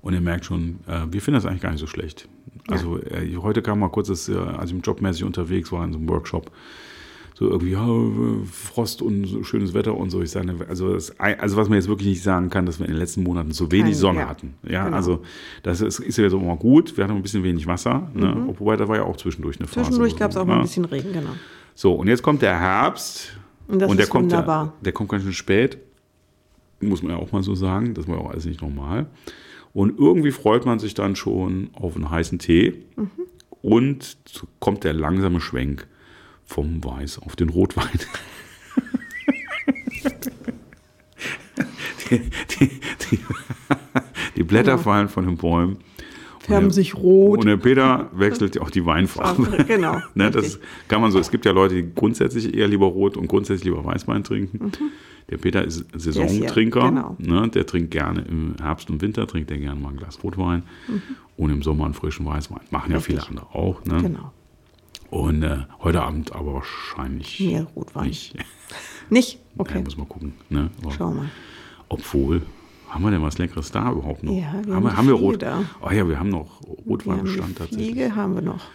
Und 0.00 0.14
ihr 0.14 0.20
merkt 0.20 0.44
schon, 0.44 0.78
äh, 0.86 1.02
wir 1.10 1.20
finden 1.20 1.36
das 1.40 1.46
eigentlich 1.46 1.62
gar 1.62 1.70
nicht 1.70 1.80
so 1.80 1.86
schlecht. 1.86 2.28
Also 2.68 2.98
äh, 2.98 3.36
heute 3.36 3.62
kam 3.62 3.80
mal 3.80 3.88
kurz, 3.88 4.08
äh, 4.28 4.36
als 4.36 4.70
ich 4.70 4.76
jobmäßig 4.86 5.24
unterwegs 5.24 5.72
war 5.72 5.84
in 5.84 5.92
so 5.92 5.98
einem 5.98 6.08
Workshop, 6.08 6.50
so 7.38 7.48
irgendwie 7.48 7.70
ja, 7.70 7.86
Frost 8.50 9.00
und 9.00 9.24
so 9.24 9.44
schönes 9.44 9.72
Wetter 9.72 9.96
und 9.96 10.10
so. 10.10 10.20
Ich 10.22 10.32
sage, 10.32 10.52
also, 10.68 10.92
das, 10.92 11.16
also 11.20 11.56
was 11.56 11.68
man 11.68 11.76
jetzt 11.76 11.86
wirklich 11.86 12.08
nicht 12.08 12.22
sagen 12.24 12.50
kann, 12.50 12.66
dass 12.66 12.80
wir 12.80 12.86
in 12.86 12.92
den 12.92 12.98
letzten 12.98 13.22
Monaten 13.22 13.52
so 13.52 13.70
wenig 13.70 13.92
Kein- 13.92 13.94
Sonne 13.94 14.20
ja, 14.20 14.28
hatten. 14.28 14.54
Ja, 14.68 14.84
genau. 14.86 14.96
also 14.96 15.22
das 15.62 15.80
ist, 15.80 16.00
ist 16.00 16.18
ja 16.18 16.28
so 16.30 16.40
immer 16.40 16.56
gut. 16.56 16.96
Wir 16.96 17.04
hatten 17.04 17.14
ein 17.14 17.22
bisschen 17.22 17.44
wenig 17.44 17.64
Wasser, 17.68 18.10
ne? 18.12 18.52
wobei 18.58 18.76
da 18.76 18.88
war 18.88 18.96
ja 18.96 19.04
auch 19.04 19.16
zwischendurch 19.16 19.60
eine 19.60 19.68
Phase. 19.68 19.78
Mhm. 19.78 19.84
Zwischendurch 19.84 20.16
gab 20.16 20.32
es 20.32 20.36
auch 20.36 20.44
mal 20.44 20.54
ein 20.54 20.58
ne? 20.58 20.64
bisschen 20.64 20.84
Regen, 20.84 21.12
genau. 21.12 21.30
So, 21.76 21.94
und 21.94 22.08
jetzt 22.08 22.24
kommt 22.24 22.42
der 22.42 22.58
Herbst. 22.58 23.38
Und 23.68 23.78
das 23.78 23.88
der 23.92 24.00
ist 24.00 24.10
kommt, 24.10 24.24
wunderbar. 24.32 24.64
Der, 24.64 24.84
der 24.86 24.92
kommt 24.92 25.08
ganz 25.10 25.22
schön 25.22 25.32
spät. 25.32 25.78
Muss 26.80 27.04
man 27.04 27.12
ja 27.12 27.18
auch 27.18 27.30
mal 27.30 27.44
so 27.44 27.54
sagen. 27.54 27.94
Das 27.94 28.08
war 28.08 28.16
ja 28.16 28.20
auch 28.20 28.30
alles 28.30 28.46
nicht 28.46 28.62
normal. 28.62 29.06
Und 29.72 29.96
irgendwie 29.96 30.32
freut 30.32 30.66
man 30.66 30.80
sich 30.80 30.94
dann 30.94 31.14
schon 31.14 31.70
auf 31.74 31.94
einen 31.94 32.10
heißen 32.10 32.40
Tee. 32.40 32.82
Mhm. 32.96 33.10
Und 33.62 34.18
kommt 34.58 34.82
der 34.82 34.92
langsame 34.92 35.40
Schwenk 35.40 35.86
vom 36.48 36.82
Weiß 36.82 37.20
auf 37.20 37.36
den 37.36 37.50
Rotwein. 37.50 37.86
die, 42.10 42.18
die, 42.60 42.70
die, 43.10 43.18
die 44.36 44.42
Blätter 44.42 44.78
fallen 44.78 45.08
von 45.08 45.26
den 45.26 45.36
Bäumen. 45.36 45.76
Färben 46.40 46.64
Und 46.66 46.70
der- 46.70 46.82
sich 46.82 46.94
rot. 46.94 47.40
Und 47.40 47.46
der 47.46 47.58
Peter 47.58 48.08
wechselt 48.14 48.58
auch 48.60 48.70
die 48.70 48.86
Weinfarbe. 48.86 49.64
Genau, 49.64 49.98
ne, 50.14 50.30
das 50.30 50.44
richtig. 50.44 50.62
kann 50.88 51.02
man 51.02 51.10
so. 51.12 51.18
Es 51.18 51.30
gibt 51.30 51.44
ja 51.44 51.52
Leute, 51.52 51.74
die 51.74 51.94
grundsätzlich 51.94 52.54
eher 52.54 52.66
lieber 52.68 52.86
Rot 52.86 53.16
und 53.18 53.26
grundsätzlich 53.28 53.64
lieber 53.64 53.84
Weißwein 53.84 54.24
trinken. 54.24 54.72
Der 55.28 55.36
Peter 55.36 55.62
ist 55.62 55.84
Saisontrinker. 55.94 56.90
Mhm. 56.90 56.94
genau. 56.94 57.16
ne, 57.42 57.48
der 57.50 57.66
trinkt 57.66 57.90
gerne 57.90 58.22
im 58.22 58.54
Herbst 58.62 58.88
und 58.88 59.02
Winter, 59.02 59.26
trinkt 59.26 59.50
er 59.50 59.58
gerne 59.58 59.78
mal 59.78 59.90
ein 59.90 59.98
Glas 59.98 60.18
Rotwein. 60.24 60.62
Und 61.36 61.50
im 61.50 61.62
Sommer 61.62 61.84
einen 61.84 61.92
frischen 61.94 62.24
Weißwein. 62.24 62.60
Machen 62.70 62.92
ja 62.92 63.00
viele 63.00 63.18
Mhm. 63.18 63.20
Richtig. 63.28 63.38
andere 63.42 63.54
auch. 63.54 63.84
Ne? 63.84 64.02
Genau. 64.02 64.32
Und 65.10 65.42
äh, 65.42 65.58
heute 65.82 66.02
Abend 66.02 66.32
aber 66.34 66.54
wahrscheinlich 66.54 67.40
Mehr 67.40 67.64
Rotwein. 67.76 68.08
nicht. 68.08 68.34
Nicht? 69.10 69.38
Ja, 69.58 69.62
Okay. 69.62 69.82
muss 69.82 69.96
mal 69.96 70.06
gucken. 70.06 70.34
Ne? 70.50 70.70
Aber 70.82 70.92
Schau 70.92 71.10
mal. 71.12 71.28
Obwohl, 71.88 72.42
haben 72.88 73.02
wir 73.02 73.10
denn 73.10 73.22
was 73.22 73.38
Leckeres 73.38 73.72
da 73.72 73.90
überhaupt 73.90 74.22
noch? 74.22 74.32
Ja, 74.32 74.52
wir 74.64 74.74
haben, 74.74 74.86
haben 74.86 74.96
haben 74.96 75.06
wir 75.08 75.14
Rot? 75.14 75.42
da. 75.42 75.64
Oh 75.82 75.90
ja, 75.90 76.06
wir 76.08 76.18
haben 76.20 76.28
noch 76.28 76.60
Rotweinbestand 76.86 77.58
tatsächlich. 77.58 77.86
Fliege 77.92 78.14
haben 78.14 78.34
wir 78.36 78.42
noch. 78.42 78.66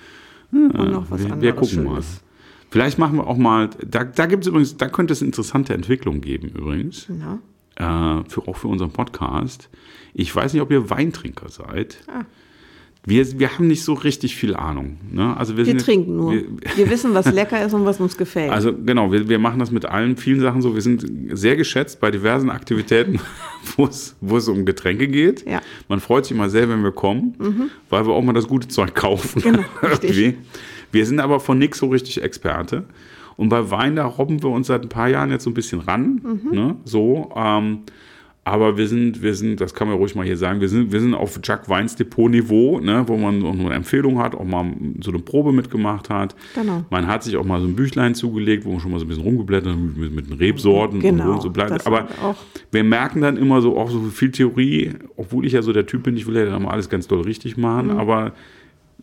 Und 0.51 0.73
noch 0.91 1.09
was 1.09 1.19
wir, 1.23 1.31
anderes 1.31 1.41
wir 1.41 1.53
gucken 1.53 1.83
mal. 1.85 1.91
Schönes. 2.01 2.21
Vielleicht 2.69 2.97
machen 2.99 3.17
wir 3.17 3.27
auch 3.27 3.37
mal, 3.37 3.69
da, 3.87 4.03
da 4.03 4.25
gibt 4.25 4.43
es 4.43 4.47
übrigens, 4.49 4.75
da 4.77 4.89
könnte 4.89 5.13
es 5.13 5.21
interessante 5.21 5.73
Entwicklungen 5.73 6.21
geben 6.21 6.49
übrigens, 6.49 7.07
Ja. 7.79 8.19
äh, 8.19 8.23
für, 8.27 8.47
auch 8.47 8.57
für 8.57 8.67
unseren 8.67 8.91
Podcast. 8.91 9.69
Ich 10.13 10.35
weiß 10.35 10.53
nicht, 10.53 10.61
ob 10.61 10.71
ihr 10.71 10.89
Weintrinker 10.89 11.49
seid. 11.49 11.99
Ah. 12.07 12.25
Wir, 13.05 13.37
wir 13.37 13.53
haben 13.53 13.67
nicht 13.67 13.83
so 13.83 13.93
richtig 13.93 14.35
viel 14.37 14.55
Ahnung. 14.55 14.97
Ne? 15.11 15.35
Also 15.35 15.57
wir 15.57 15.65
Wir 15.65 15.73
sind, 15.73 15.81
trinken 15.81 16.15
nur. 16.15 16.31
Wir, 16.31 16.45
Wir, 16.75 16.89
wissen, 16.89 17.13
was 17.13 17.29
lecker 17.31 17.65
ist 17.65 17.73
und 17.73 17.85
was 17.85 17.99
uns 17.99 18.15
gefällt. 18.15 18.49
also 18.51 18.73
genau, 18.73 19.11
wir, 19.11 19.27
wir 19.27 19.39
machen 19.39 19.59
das 19.59 19.71
mit 19.71 19.85
allen 19.85 20.15
vielen 20.15 20.39
Sachen 20.39 20.61
so. 20.61 20.73
Wir 20.73 20.81
sind 20.81 21.05
sehr 21.37 21.57
geschätzt 21.57 21.99
bei 21.99 22.11
diversen 22.11 22.49
Aktivitäten, 22.49 23.19
wo 23.75 23.85
es, 23.85 24.15
wo 24.21 24.37
es 24.37 24.47
um 24.47 24.65
Getränke 24.65 25.09
geht. 25.09 25.45
Ja. 25.45 25.61
Man 25.89 25.99
freut 25.99 26.25
sich 26.25 26.37
mal 26.37 26.49
sehr, 26.49 26.69
wenn 26.69 26.81
wir 26.81 26.93
kommen, 26.93 27.69
weil 27.89 28.07
wir 28.07 28.13
auch 28.13 28.23
mal 28.23 28.33
das 28.33 28.47
gute 28.47 28.69
Zeug 28.69 28.95
kaufen. 28.95 29.41
Genau, 29.41 29.63
richtig. 29.83 30.35
Wir 30.93 31.05
sind 31.05 31.19
aber 31.19 31.41
von 31.41 31.57
nichts 31.57 31.79
so 31.79 31.87
richtig 31.87 32.21
Experte. 32.21 32.85
Und 33.35 33.49
bei 33.49 33.69
Wein, 33.71 33.95
da 33.95 34.05
robben 34.05 34.41
wir 34.43 34.49
uns 34.49 34.67
seit 34.67 34.83
ein 34.83 34.89
paar 34.89 35.09
Jahren 35.09 35.31
jetzt 35.31 35.43
so 35.43 35.49
ein 35.49 35.55
bisschen 35.55 35.79
ran. 35.81 36.21
Mhm. 36.23 36.51
Ne? 36.51 36.75
So, 36.85 37.31
ähm, 37.35 37.79
aber 38.45 38.77
wir 38.77 38.87
sind, 38.87 39.21
wir 39.21 39.35
sind, 39.35 39.61
das 39.61 39.73
kann 39.73 39.87
man 39.87 39.95
ruhig 39.95 40.15
mal 40.15 40.25
hier 40.25 40.35
sagen, 40.35 40.59
wir 40.59 40.67
sind, 40.67 40.91
wir 40.91 40.99
sind 40.99 41.13
auf 41.13 41.39
Jack 41.41 41.69
Weins 41.69 41.95
Depot-Niveau, 41.95 42.81
ne, 42.81 43.03
wo 43.07 43.15
man 43.15 43.41
auch 43.45 43.53
nur 43.53 43.67
eine 43.67 43.75
Empfehlung 43.75 44.19
hat, 44.19 44.35
auch 44.35 44.43
mal 44.43 44.65
so 45.01 45.11
eine 45.11 45.19
Probe 45.19 45.53
mitgemacht 45.53 46.09
hat. 46.09 46.35
Genau. 46.53 46.83
Man 46.89 47.07
hat 47.07 47.23
sich 47.23 47.37
auch 47.37 47.45
mal 47.45 47.61
so 47.61 47.67
ein 47.67 47.75
Büchlein 47.75 48.15
zugelegt, 48.15 48.65
wo 48.65 48.71
man 48.71 48.79
schon 48.81 48.91
mal 48.91 48.99
so 48.99 49.05
ein 49.05 49.07
bisschen 49.07 49.23
rumgeblättert 49.23 49.71
hat 49.73 49.79
mit, 49.79 50.13
mit 50.13 50.29
den 50.29 50.37
Rebsorten 50.37 50.99
Genau, 50.99 51.31
und 51.33 51.41
so 51.41 51.51
bleibt. 51.51 51.71
das 51.71 51.85
Aber 51.85 52.07
wir 52.71 52.83
merken 52.83 53.21
dann 53.21 53.37
immer 53.37 53.61
so 53.61 53.77
auch 53.77 53.89
so 53.89 53.99
viel 54.01 54.31
Theorie, 54.31 54.91
obwohl 55.15 55.45
ich 55.45 55.53
ja 55.53 55.61
so 55.61 55.71
der 55.71 55.85
Typ 55.85 56.03
bin, 56.03 56.17
ich 56.17 56.27
will 56.27 56.35
ja 56.35 56.45
dann 56.45 56.63
mal 56.63 56.71
alles 56.71 56.89
ganz 56.89 57.07
doll 57.07 57.21
richtig 57.21 57.55
machen, 57.55 57.91
aber 57.91 58.33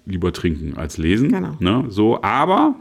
lieber 0.05 0.33
trinken 0.33 0.75
als 0.77 0.99
lesen. 0.99 1.29
Mhm. 1.29 1.33
Genau. 1.33 1.57
Ne? 1.61 1.85
So, 1.89 2.23
aber 2.23 2.75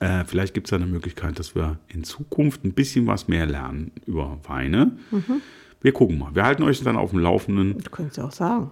äh, 0.00 0.24
vielleicht 0.24 0.54
gibt 0.54 0.68
es 0.68 0.72
eine 0.72 0.86
Möglichkeit, 0.86 1.38
dass 1.38 1.54
wir 1.54 1.78
in 1.88 2.04
Zukunft 2.04 2.64
ein 2.64 2.72
bisschen 2.72 3.06
was 3.06 3.28
mehr 3.28 3.46
lernen 3.46 3.92
über 4.06 4.38
Weine. 4.46 4.92
Mhm. 5.10 5.40
Wir 5.80 5.92
gucken 5.92 6.18
mal. 6.18 6.34
Wir 6.34 6.44
halten 6.44 6.62
euch 6.64 6.82
dann 6.82 6.96
auf 6.96 7.10
dem 7.10 7.20
Laufenden. 7.20 7.78
Du 7.78 7.90
könntest 7.90 8.16
ja 8.18 8.24
auch 8.24 8.32
sagen. 8.32 8.70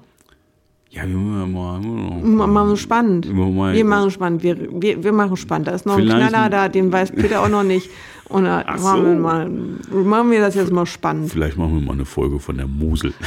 Ja, 0.91 1.03
wir 1.03 1.17
müssen 1.17 1.53
mal. 1.53 2.47
Machen 2.47 2.77
spannend. 2.77 3.27
Wir 3.29 3.85
machen 3.85 4.11
spannend. 4.11 4.43
Wir, 4.43 4.57
wir, 4.81 5.03
wir 5.03 5.13
machen 5.13 5.37
spannend. 5.37 5.67
Da 5.69 5.73
ist 5.73 5.85
noch 5.85 5.97
Vielleicht 5.97 6.17
ein 6.17 6.29
Knaller 6.29 6.49
da, 6.49 6.69
den 6.69 6.93
weiß 6.93 7.11
Peter 7.13 7.43
auch 7.43 7.49
noch 7.49 7.65
nicht. 7.65 7.91
Und 8.29 8.45
da 8.45 8.65
Ach 8.67 8.81
machen, 8.81 9.01
so. 9.03 9.07
wir 9.07 9.15
mal, 9.17 9.49
machen 9.49 10.31
wir 10.31 10.41
das 10.41 10.55
jetzt 10.55 10.73
mal 10.73 10.87
spannend. 10.87 11.31
Vielleicht 11.31 11.57
machen 11.57 11.75
wir 11.75 11.81
mal 11.81 11.93
eine 11.93 12.05
Folge 12.05 12.39
von 12.41 12.57
der 12.57 12.67
Mosel. 12.67 13.13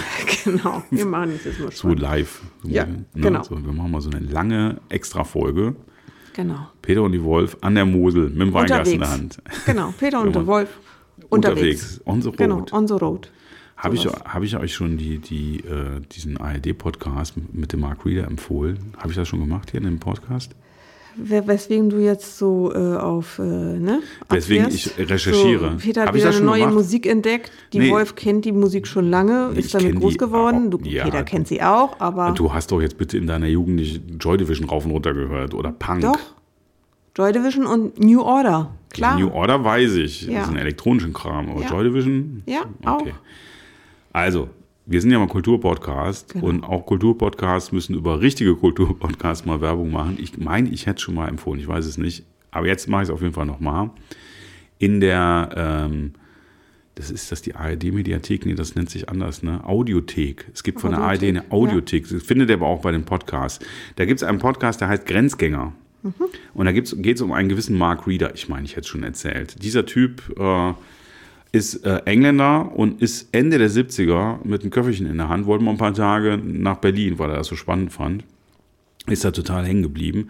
Genau. 0.45 0.83
Wir 0.89 1.05
machen 1.05 1.33
das 1.33 1.43
jetzt 1.43 1.59
mal 1.59 1.69
So 1.71 1.77
spannend. 1.79 1.99
live. 1.99 2.41
Ja, 2.63 2.85
Ne? 2.85 3.05
genau. 3.13 3.43
So, 3.43 3.61
wir 3.63 3.73
machen 3.73 3.91
mal 3.91 3.99
so 4.01 4.09
eine 4.09 4.19
lange 4.25 4.77
Extra-Folge. 4.87 5.75
Genau. 6.39 6.69
Peter 6.81 7.03
und 7.03 7.11
die 7.11 7.21
Wolf 7.21 7.57
an 7.59 7.75
der 7.75 7.85
Mosel 7.85 8.29
mit 8.29 8.39
dem 8.39 8.53
Weinglas 8.53 8.87
in 8.87 9.01
der 9.01 9.11
Hand. 9.11 9.39
Genau. 9.65 9.93
Peter 9.99 10.21
und 10.21 10.33
der. 10.33 10.47
Wolf 10.47 10.69
unterwegs. 11.27 11.99
On 12.05 12.21
the 12.21 12.29
road. 12.29 12.37
Genau. 12.37 12.65
On 12.71 12.87
the 12.87 12.93
road. 12.93 13.29
Habe 13.75 13.95
ich, 13.95 14.05
hab 14.05 14.41
ich 14.41 14.55
euch 14.55 14.73
schon 14.73 14.97
die, 14.97 15.17
die, 15.17 15.57
äh, 15.59 15.99
diesen 16.13 16.37
ARD-Podcast 16.37 17.33
mit 17.51 17.73
dem 17.73 17.81
Mark 17.81 18.05
Reader 18.05 18.25
empfohlen? 18.25 18.93
Habe 18.95 19.09
ich 19.09 19.17
das 19.17 19.27
schon 19.27 19.41
gemacht 19.41 19.71
hier 19.71 19.81
in 19.81 19.85
dem 19.85 19.99
Podcast? 19.99 20.55
Weswegen 21.15 21.89
du 21.89 21.97
jetzt 21.97 22.37
so 22.37 22.71
äh, 22.73 22.77
auf, 22.97 23.39
äh, 23.39 23.43
ne? 23.43 24.01
Weswegen 24.29 24.65
abfährst. 24.65 24.97
ich 24.99 25.09
recherchiere. 25.09 25.71
So, 25.71 25.77
Peter 25.77 26.01
hat 26.01 26.07
Hab 26.09 26.15
wieder 26.15 26.29
eine 26.29 26.41
neue 26.41 26.59
gemacht? 26.61 26.75
Musik 26.75 27.05
entdeckt. 27.05 27.51
Die 27.73 27.79
Nee. 27.79 27.91
Wolf 27.91 28.15
kennt 28.15 28.45
die 28.45 28.51
Musik 28.51 28.87
schon 28.87 29.09
lange, 29.09 29.49
Ich 29.53 29.65
ist 29.65 29.73
damit 29.75 29.95
groß 29.99 30.17
geworden. 30.17 30.71
Du. 30.71 30.79
Ja. 30.83 31.03
Peter 31.05 31.23
kennt 31.23 31.47
sie 31.47 31.61
auch, 31.61 31.99
aber 31.99 32.31
Du 32.31 32.53
hast 32.53 32.71
doch 32.71 32.81
jetzt 32.81 32.97
bitte 32.97 33.17
in 33.17 33.27
deiner 33.27 33.47
Jugend 33.47 33.75
nicht 33.75 34.01
Joy 34.19 34.37
Division 34.37 34.69
rauf 34.69 34.85
und 34.85 34.91
runter 34.91 35.13
gehört 35.13 35.53
oder 35.53 35.71
Punk. 35.71 36.01
doch. 36.01 36.17
Joy 37.17 37.33
Division 37.33 37.65
und 37.65 37.99
New 37.99 38.21
Order. 38.21 38.71
Klar. 38.91 39.19
New 39.19 39.29
Order 39.29 39.63
weiß 39.63 39.95
ich. 39.95 40.21
Ja. 40.27 40.35
Das 40.39 40.43
ist 40.47 40.49
ein 40.53 40.57
elektronischen 40.57 41.11
Kram. 41.13 41.49
Aber 41.49 41.61
Ja. 41.61 41.69
Joy 41.69 41.83
Division? 41.85 42.43
Ja, 42.45 42.61
auch. 42.85 43.05
Also, 44.13 44.49
wir 44.89 45.01
sind 45.01 45.11
ja 45.11 45.19
mal 45.19 45.27
Kulturpodcast 45.27 46.33
Genau. 46.33 46.47
und 46.47 46.63
auch 46.63 46.85
Kulturpodcasts 46.85 47.71
müssen 47.71 47.95
über 47.95 48.21
richtige 48.21 48.55
Kulturpodcasts 48.55 49.45
mal 49.45 49.61
Werbung 49.61 49.91
machen. 49.91 50.17
Ich 50.19 50.37
meine, 50.37 50.69
ich 50.69 50.85
hätte 50.87 50.95
es 50.97 51.01
schon 51.03 51.15
mal 51.15 51.27
empfohlen, 51.29 51.59
ich 51.59 51.67
weiß 51.67 51.85
es 51.85 51.97
nicht. 51.97 52.23
Aber 52.51 52.65
jetzt 52.67 52.89
mache 52.89 53.03
ich 53.03 53.09
es 53.09 53.13
auf 53.13 53.21
jeden 53.21 53.33
Fall 53.33 53.45
nochmal. 53.45 53.91
In 54.79 54.99
der, 54.99 55.49
ähm, 55.55 56.13
das 56.95 57.11
ist 57.11 57.31
das 57.31 57.41
die 57.41 57.53
ARD-Mediathek, 57.55 58.45
nee, 58.45 58.55
das 58.55 58.75
nennt 58.75 58.89
sich 58.89 59.07
anders, 59.09 59.43
ne? 59.43 59.63
Audiothek. 59.63 60.47
Es 60.53 60.63
gibt 60.63 60.81
von 60.81 60.91
der 60.91 60.99
ARD 61.01 61.17
Audiothek, 61.23 61.29
eine 61.29 61.51
Audiothek. 61.51 62.09
Das 62.09 62.23
findet 62.23 62.49
ihr 62.49 62.55
aber 62.55 62.67
auch 62.67 62.81
bei 62.81 62.91
den 62.91 63.03
Podcasts. 63.05 63.63
Da 63.97 64.05
gibt 64.05 64.19
es 64.21 64.23
einen 64.27 64.39
Podcast, 64.39 64.81
der 64.81 64.87
heißt 64.87 65.05
Grenzgänger. 65.05 65.73
Und 66.53 66.65
da 66.65 66.71
geht 66.71 66.85
es 67.15 67.21
um 67.21 67.31
einen 67.33 67.49
gewissen 67.49 67.77
Mark 67.77 68.07
Reeder. 68.07 68.33
Ich 68.33 68.47
meine, 68.49 68.63
ich 68.65 68.71
hätte 68.71 68.81
es 68.81 68.87
schon 68.87 69.03
erzählt. 69.03 69.61
Dieser 69.63 69.85
Typ 69.85 70.23
äh, 70.39 70.73
ist 71.51 71.85
äh, 71.85 72.01
Engländer 72.05 72.71
und 72.75 73.01
ist 73.01 73.29
Ende 73.31 73.57
der 73.57 73.69
70er 73.69 74.39
mit 74.43 74.61
einem 74.61 74.71
Köfferchen 74.71 75.07
in 75.07 75.17
der 75.17 75.29
Hand, 75.29 75.45
wollte 75.45 75.63
mal 75.63 75.71
ein 75.71 75.77
paar 75.77 75.93
Tage 75.93 76.37
nach 76.37 76.77
Berlin, 76.77 77.17
weil 77.17 77.31
er 77.31 77.37
das 77.37 77.47
so 77.47 77.55
spannend 77.55 77.91
fand. 77.91 78.23
Ist 79.07 79.25
da 79.25 79.31
total 79.31 79.65
hängen 79.65 79.81
geblieben 79.81 80.29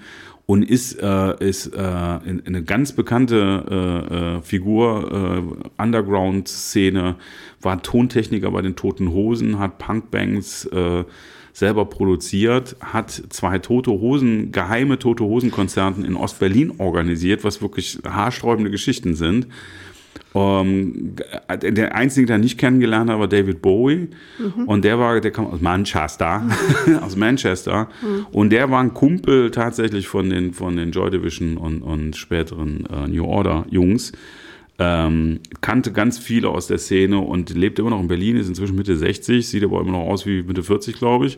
und 0.49 0.63
ist, 0.63 0.99
äh, 0.99 1.47
ist 1.47 1.67
äh, 1.75 2.15
in, 2.25 2.39
in 2.39 2.47
eine 2.47 2.63
ganz 2.63 2.93
bekannte 2.93 3.65
äh, 3.69 4.15
äh, 4.37 4.41
Figur, 4.41 5.53
äh, 5.77 5.81
Underground-Szene, 5.81 7.17
war 7.61 7.83
Tontechniker 7.83 8.49
bei 8.49 8.63
den 8.63 8.75
Toten 8.75 9.11
Hosen, 9.11 9.59
hat 9.59 9.77
Punkbands 9.77 10.65
äh, 10.65 11.03
selber 11.53 11.85
produziert, 11.85 12.77
hat 12.79 13.11
zwei 13.11 13.59
Tote 13.59 13.91
Hosen, 13.91 14.51
geheime 14.51 14.97
Tote 14.97 15.23
Hosen-Konzerten 15.23 16.03
in 16.03 16.15
Ostberlin 16.15 16.79
organisiert, 16.79 17.43
was 17.43 17.61
wirklich 17.61 17.99
haarsträubende 18.03 18.71
Geschichten 18.71 19.13
sind. 19.13 19.45
Ähm, 20.35 21.15
der 21.61 21.95
einzige, 21.95 22.27
der 22.27 22.37
nicht 22.37 22.59
kennengelernt 22.59 23.09
hat, 23.09 23.19
war 23.19 23.27
David 23.27 23.61
Bowie. 23.61 24.09
Und 24.67 24.85
der 24.85 24.99
war, 24.99 25.19
der 25.19 25.31
kam 25.31 25.47
aus 25.47 25.61
Manchester, 25.61 26.43
aus 27.01 27.15
Manchester. 27.15 27.89
Und 28.31 28.51
der 28.51 28.69
war 28.69 28.81
ein 28.81 28.93
Kumpel 28.93 29.51
tatsächlich 29.51 30.07
von 30.07 30.29
den, 30.29 30.53
von 30.53 30.75
den 30.75 30.91
Joy 30.91 31.09
Division 31.09 31.57
und, 31.57 31.81
und 31.81 32.15
späteren 32.15 32.85
äh, 32.85 33.07
New 33.07 33.25
Order 33.25 33.65
Jungs. 33.69 34.11
Ähm, 34.81 35.39
kannte 35.59 35.91
ganz 35.91 36.19
viele 36.19 36.47
aus 36.49 36.67
der 36.67 36.77
Szene 36.77 37.19
und 37.19 37.49
lebt 37.49 37.79
immer 37.79 37.89
noch 37.89 37.99
in 37.99 38.07
Berlin, 38.07 38.37
ist 38.37 38.47
inzwischen 38.47 38.77
Mitte 38.77 38.95
60, 38.95 39.45
sieht 39.45 39.63
aber 39.63 39.81
immer 39.81 39.91
noch 39.91 40.07
aus 40.07 40.25
wie 40.25 40.41
Mitte 40.41 40.63
40, 40.63 40.95
glaube 40.95 41.25
ich. 41.25 41.37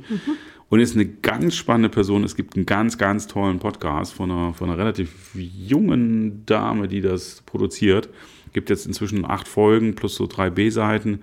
Und 0.70 0.80
ist 0.80 0.96
eine 0.96 1.06
ganz 1.06 1.56
spannende 1.56 1.90
Person. 1.90 2.24
Es 2.24 2.36
gibt 2.36 2.56
einen 2.56 2.66
ganz, 2.66 2.98
ganz 2.98 3.28
tollen 3.28 3.60
Podcast 3.60 4.14
von 4.14 4.32
einer, 4.32 4.54
von 4.54 4.70
einer 4.70 4.78
relativ 4.78 5.32
jungen 5.34 6.46
Dame, 6.46 6.88
die 6.88 7.02
das 7.02 7.42
produziert. 7.46 8.10
Gibt 8.54 8.70
jetzt 8.70 8.86
inzwischen 8.86 9.26
acht 9.26 9.48
Folgen 9.48 9.96
plus 9.96 10.16
so 10.16 10.28
drei 10.28 10.50
B-Seiten. 10.50 11.22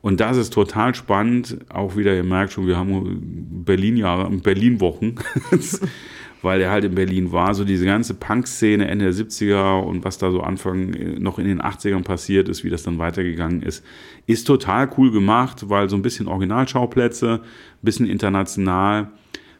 Und 0.00 0.20
das 0.20 0.36
ist 0.36 0.52
total 0.52 0.94
spannend. 0.94 1.58
Auch 1.68 1.96
wieder, 1.96 2.14
ihr 2.14 2.24
merkt 2.24 2.52
schon, 2.52 2.66
wir 2.66 2.76
haben 2.76 3.64
Berlin-Jahre, 3.64 4.30
Berlin-Wochen. 4.30 5.16
weil 6.42 6.60
er 6.60 6.70
halt 6.70 6.84
in 6.84 6.94
Berlin 6.94 7.32
war. 7.32 7.54
So 7.54 7.64
diese 7.64 7.84
ganze 7.84 8.14
Punk-Szene 8.14 8.86
Ende 8.88 9.06
der 9.06 9.14
70er 9.14 9.80
und 9.82 10.04
was 10.04 10.18
da 10.18 10.30
so 10.30 10.40
Anfang 10.40 10.90
noch 11.18 11.38
in 11.38 11.46
den 11.46 11.60
80ern 11.60 12.02
passiert 12.02 12.48
ist, 12.48 12.64
wie 12.64 12.70
das 12.70 12.82
dann 12.82 12.98
weitergegangen 12.98 13.62
ist, 13.62 13.84
ist 14.26 14.46
total 14.46 14.90
cool 14.96 15.10
gemacht, 15.10 15.68
weil 15.68 15.88
so 15.88 15.96
ein 15.96 16.02
bisschen 16.02 16.28
Originalschauplätze, 16.28 17.40
ein 17.42 17.82
bisschen 17.82 18.06
international, 18.06 19.08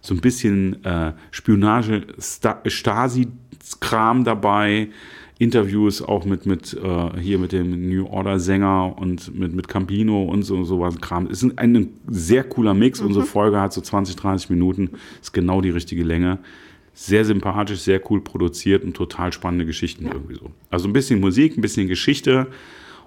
so 0.01 0.15
ein 0.15 0.21
bisschen 0.21 0.85
äh, 0.85 1.13
Spionage, 1.31 2.07
Sta 2.21 2.63
Stasi-Kram 2.65 4.25
dabei, 4.25 4.91
Interviews 5.39 6.03
auch 6.03 6.25
mit, 6.25 6.47
mit 6.47 6.75
äh, 6.75 7.21
hier 7.21 7.39
mit 7.39 7.53
dem 7.53 7.89
New 7.89 8.07
Order 8.07 8.41
Sänger 8.41 8.97
und 8.99 9.39
mit, 9.39 9.55
mit 9.55 9.69
Campino 9.69 10.25
und 10.25 10.43
so 10.43 10.65
sowas 10.65 11.01
Kram. 11.01 11.27
Es 11.27 11.43
ist 11.43 11.59
ein, 11.59 11.77
ein 11.77 11.89
sehr 12.09 12.43
cooler 12.43 12.75
Mix. 12.75 13.01
Unsere 13.01 13.25
Folge 13.25 13.61
hat 13.61 13.73
so 13.73 13.81
20, 13.81 14.17
30 14.17 14.51
Minuten, 14.51 14.91
ist 15.23 15.33
genau 15.33 15.61
die 15.61 15.71
richtige 15.71 16.03
Länge. 16.03 16.39
Sehr 16.93 17.25
sympathisch, 17.25 17.79
sehr 17.81 18.01
cool 18.11 18.21
produziert 18.21 18.83
und 18.83 18.95
total 18.95 19.33
spannende 19.33 19.65
Geschichten 19.65 20.07
irgendwie 20.07 20.35
so. 20.35 20.51
Also 20.71 20.89
ein 20.89 20.93
bisschen 20.93 21.21
Musik, 21.21 21.57
ein 21.57 21.61
bisschen 21.61 21.87
Geschichte 21.87 22.49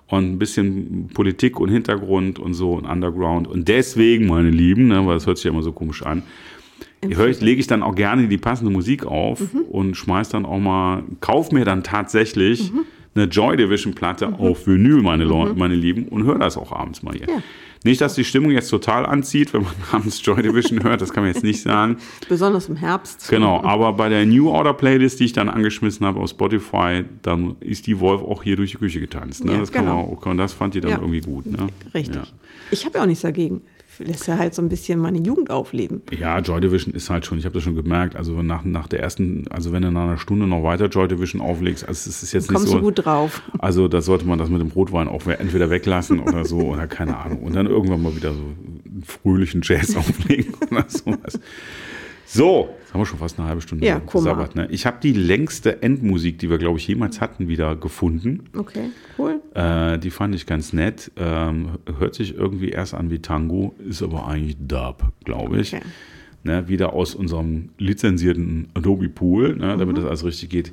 und 0.07 0.31
ein 0.31 0.39
bisschen 0.39 1.09
Politik 1.13 1.59
und 1.59 1.67
Hintergrund 1.67 2.39
und 2.39 2.53
so 2.53 2.73
und 2.75 2.85
Underground. 2.85 3.49
Und 3.49 3.67
deswegen, 3.67 4.27
meine 4.27 4.51
Lieben, 4.51 4.87
ne, 4.87 5.05
weil 5.05 5.15
das 5.15 5.27
hört 5.27 5.37
sich 5.37 5.45
ja 5.45 5.51
immer 5.51 5.63
so 5.63 5.73
komisch 5.73 6.03
an, 6.03 6.23
lege 7.01 7.59
ich 7.59 7.67
dann 7.67 7.83
auch 7.83 7.95
gerne 7.95 8.27
die 8.27 8.37
passende 8.37 8.71
Musik 8.71 9.05
auf 9.05 9.41
und 9.69 9.95
schmeiß 9.95 10.29
dann 10.29 10.45
auch 10.45 10.59
mal, 10.59 11.03
kauf 11.19 11.51
mir 11.51 11.65
dann 11.65 11.83
tatsächlich 11.83 12.71
eine 13.15 13.25
Joy 13.25 13.57
Division 13.57 13.93
Platte 13.93 14.33
auf 14.39 14.67
Vinyl, 14.67 15.01
meine, 15.01 15.25
Leu- 15.25 15.53
meine 15.53 15.75
Lieben, 15.75 16.05
und 16.07 16.23
höre 16.23 16.39
das 16.39 16.55
auch 16.57 16.71
abends 16.71 17.03
mal 17.03 17.13
hier. 17.13 17.27
Ja. 17.27 17.43
Nicht, 17.83 17.99
dass 17.99 18.13
die 18.13 18.23
Stimmung 18.23 18.51
jetzt 18.51 18.69
total 18.69 19.05
anzieht, 19.07 19.53
wenn 19.53 19.63
man 19.63 19.73
abends 19.91 20.23
Joy 20.23 20.41
Division 20.43 20.83
hört, 20.83 21.01
das 21.01 21.11
kann 21.11 21.23
man 21.23 21.33
jetzt 21.33 21.43
nicht 21.43 21.61
sagen. 21.61 21.97
Besonders 22.29 22.69
im 22.69 22.75
Herbst. 22.77 23.27
Genau, 23.29 23.61
aber 23.63 23.91
bei 23.93 24.07
der 24.07 24.25
New 24.25 24.49
Order 24.49 24.73
Playlist, 24.73 25.19
die 25.19 25.25
ich 25.25 25.33
dann 25.33 25.49
angeschmissen 25.49 26.05
habe 26.05 26.19
auf 26.19 26.29
Spotify, 26.29 27.03
dann 27.23 27.55
ist 27.59 27.87
die 27.87 27.99
Wolf 27.99 28.21
auch 28.21 28.43
hier 28.43 28.55
durch 28.55 28.71
die 28.71 28.77
Küche 28.77 28.99
getanzt. 28.99 29.43
Ne? 29.43 29.53
Ja, 29.53 29.57
das, 29.57 29.71
kann 29.71 29.85
genau. 29.85 30.05
man 30.07 30.17
auch, 30.17 30.25
und 30.27 30.37
das 30.37 30.53
fand 30.53 30.75
die 30.75 30.79
dann 30.81 30.91
Ja. 30.91 30.97
irgendwie 30.99 31.21
gut. 31.21 31.47
Ne? 31.47 31.67
Richtig. 31.93 32.21
Ich 32.69 32.85
habe 32.85 32.97
ja 32.99 33.03
auch 33.03 33.07
nichts 33.07 33.23
dagegen. 33.23 33.61
Lässt 33.99 34.27
ja 34.27 34.37
halt 34.37 34.55
so 34.55 34.61
ein 34.61 34.69
bisschen 34.69 34.99
meine 34.99 35.19
Jugend 35.19 35.49
aufleben. 35.49 36.01
Ja, 36.17 36.39
Joy 36.39 36.61
Division 36.61 36.93
ist 36.93 37.09
halt 37.09 37.25
schon, 37.25 37.37
ich 37.37 37.45
habe 37.45 37.53
das 37.53 37.63
schon 37.63 37.75
gemerkt, 37.75 38.15
also 38.15 38.41
nach, 38.41 38.63
nach 38.63 38.87
der 38.87 39.01
ersten, 39.01 39.45
also 39.49 39.71
wenn 39.71 39.81
du 39.81 39.91
nach 39.91 40.03
einer 40.03 40.17
Stunde 40.17 40.47
noch 40.47 40.63
weiter 40.63 40.87
Joy 40.87 41.07
Division 41.07 41.41
auflegst, 41.41 41.87
also 41.87 42.09
es 42.09 42.23
ist 42.23 42.31
jetzt 42.31 42.49
nicht 42.49 42.57
Kommst 42.57 42.71
so. 42.71 42.77
du 42.77 42.83
gut 42.83 43.05
drauf. 43.05 43.41
Also 43.59 43.87
da 43.87 44.01
sollte 44.01 44.25
man 44.25 44.39
das 44.39 44.49
mit 44.49 44.61
dem 44.61 44.69
Rotwein 44.69 45.07
auch 45.07 45.25
entweder 45.27 45.69
weglassen 45.69 46.19
oder 46.19 46.45
so 46.45 46.59
oder 46.59 46.87
keine 46.87 47.17
Ahnung. 47.17 47.43
Und 47.43 47.55
dann 47.55 47.67
irgendwann 47.67 48.01
mal 48.01 48.15
wieder 48.15 48.33
so 48.33 48.39
einen 48.39 49.03
fröhlichen 49.05 49.61
Jazz 49.63 49.95
auflegen 49.95 50.53
oder 50.69 50.85
sowas. 50.87 51.39
So, 52.33 52.69
jetzt 52.79 52.93
haben 52.93 53.01
wir 53.01 53.05
schon 53.05 53.19
fast 53.19 53.37
eine 53.37 53.49
halbe 53.49 53.59
Stunde 53.61 53.85
Ja, 53.85 53.99
gesabbert, 53.99 54.55
ne? 54.55 54.65
Ich 54.71 54.85
habe 54.85 54.97
die 55.03 55.11
längste 55.11 55.83
Endmusik, 55.83 56.39
die 56.39 56.49
wir, 56.49 56.57
glaube 56.59 56.79
ich, 56.79 56.87
jemals 56.87 57.19
hatten, 57.19 57.49
wieder 57.49 57.75
gefunden. 57.75 58.45
Okay, 58.57 58.89
cool. 59.17 59.41
Äh, 59.53 59.99
die 59.99 60.11
fand 60.11 60.33
ich 60.33 60.45
ganz 60.45 60.71
nett. 60.71 61.11
Ähm, 61.17 61.71
hört 61.99 62.15
sich 62.15 62.33
irgendwie 62.35 62.69
erst 62.69 62.93
an 62.93 63.11
wie 63.11 63.19
Tango, 63.19 63.75
ist 63.85 64.01
aber 64.01 64.27
eigentlich 64.27 64.55
Dub, 64.65 65.11
glaube 65.25 65.59
ich. 65.59 65.75
Okay. 65.75 65.83
Ne, 66.43 66.67
wieder 66.69 66.93
aus 66.93 67.15
unserem 67.15 67.69
lizenzierten 67.77 68.69
Adobe 68.73 69.09
Pool, 69.09 69.57
ne, 69.57 69.75
Mhm. 69.75 69.79
damit 69.79 69.97
das 69.97 70.05
alles 70.05 70.23
richtig 70.23 70.49
geht. 70.49 70.71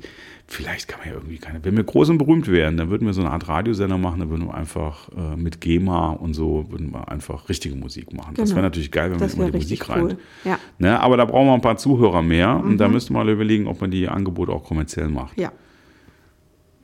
Vielleicht 0.51 0.87
kann 0.87 0.99
man 0.99 1.09
ja 1.09 1.13
irgendwie 1.13 1.37
keine. 1.37 1.63
Wenn 1.63 1.77
wir 1.77 1.83
groß 1.83 2.09
und 2.09 2.17
berühmt 2.17 2.47
werden, 2.47 2.75
dann 2.77 2.89
würden 2.89 3.05
wir 3.05 3.13
so 3.13 3.21
eine 3.21 3.29
Art 3.29 3.47
Radiosender 3.47 3.99
machen, 3.99 4.19
dann 4.19 4.29
würden 4.31 4.47
wir 4.47 4.55
einfach 4.55 5.07
äh, 5.15 5.35
mit 5.35 5.61
GEMA 5.61 6.09
und 6.13 6.33
so 6.33 6.65
würden 6.71 6.91
wir 6.91 7.07
einfach 7.07 7.49
richtige 7.49 7.75
Musik 7.75 8.11
machen. 8.13 8.33
Das 8.35 8.45
Genau. 8.49 8.55
wäre 8.55 8.65
natürlich 8.65 8.91
geil, 8.91 9.11
wenn 9.11 9.19
Das 9.19 9.35
man 9.37 9.47
immer 9.49 9.51
die 9.59 9.63
Musik 9.63 9.87
rein. 9.89 10.01
cool. 10.03 10.17
Ja, 10.45 10.57
Ne, 10.79 10.99
aber 10.99 11.17
da 11.17 11.25
brauchen 11.25 11.47
wir 11.47 11.53
ein 11.53 11.61
paar 11.61 11.77
Zuhörer 11.77 12.23
mehr 12.23 12.55
und 12.57 12.71
Mhm. 12.73 12.77
da 12.77 12.87
müsste 12.87 13.13
man 13.13 13.29
überlegen, 13.29 13.67
ob 13.67 13.79
man 13.79 13.91
die 13.91 14.07
Angebote 14.09 14.51
auch 14.51 14.63
kommerziell 14.63 15.07
macht. 15.09 15.37
ja. 15.39 15.51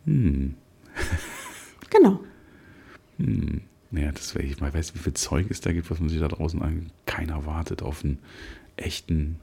Hm. 0.05 0.53
Genau. 1.89 2.19
Naja, 3.17 4.11
das 4.11 4.35
wäre, 4.35 4.45
ich 4.45 4.59
mal 4.61 4.71
weiß, 4.71 4.93
wie 4.93 4.99
viel 4.99 5.13
Zeug 5.13 5.47
es 5.49 5.61
da 5.61 5.71
gibt, 5.73 5.89
was 5.89 5.99
man 5.99 6.09
sich 6.09 6.19
da 6.19 6.27
draußen 6.27 6.61
an. 6.61 6.91
Keiner 7.07 7.45
wartet 7.47 7.81
auf 7.81 8.03
einen 8.03 8.19
echten. 8.75 9.37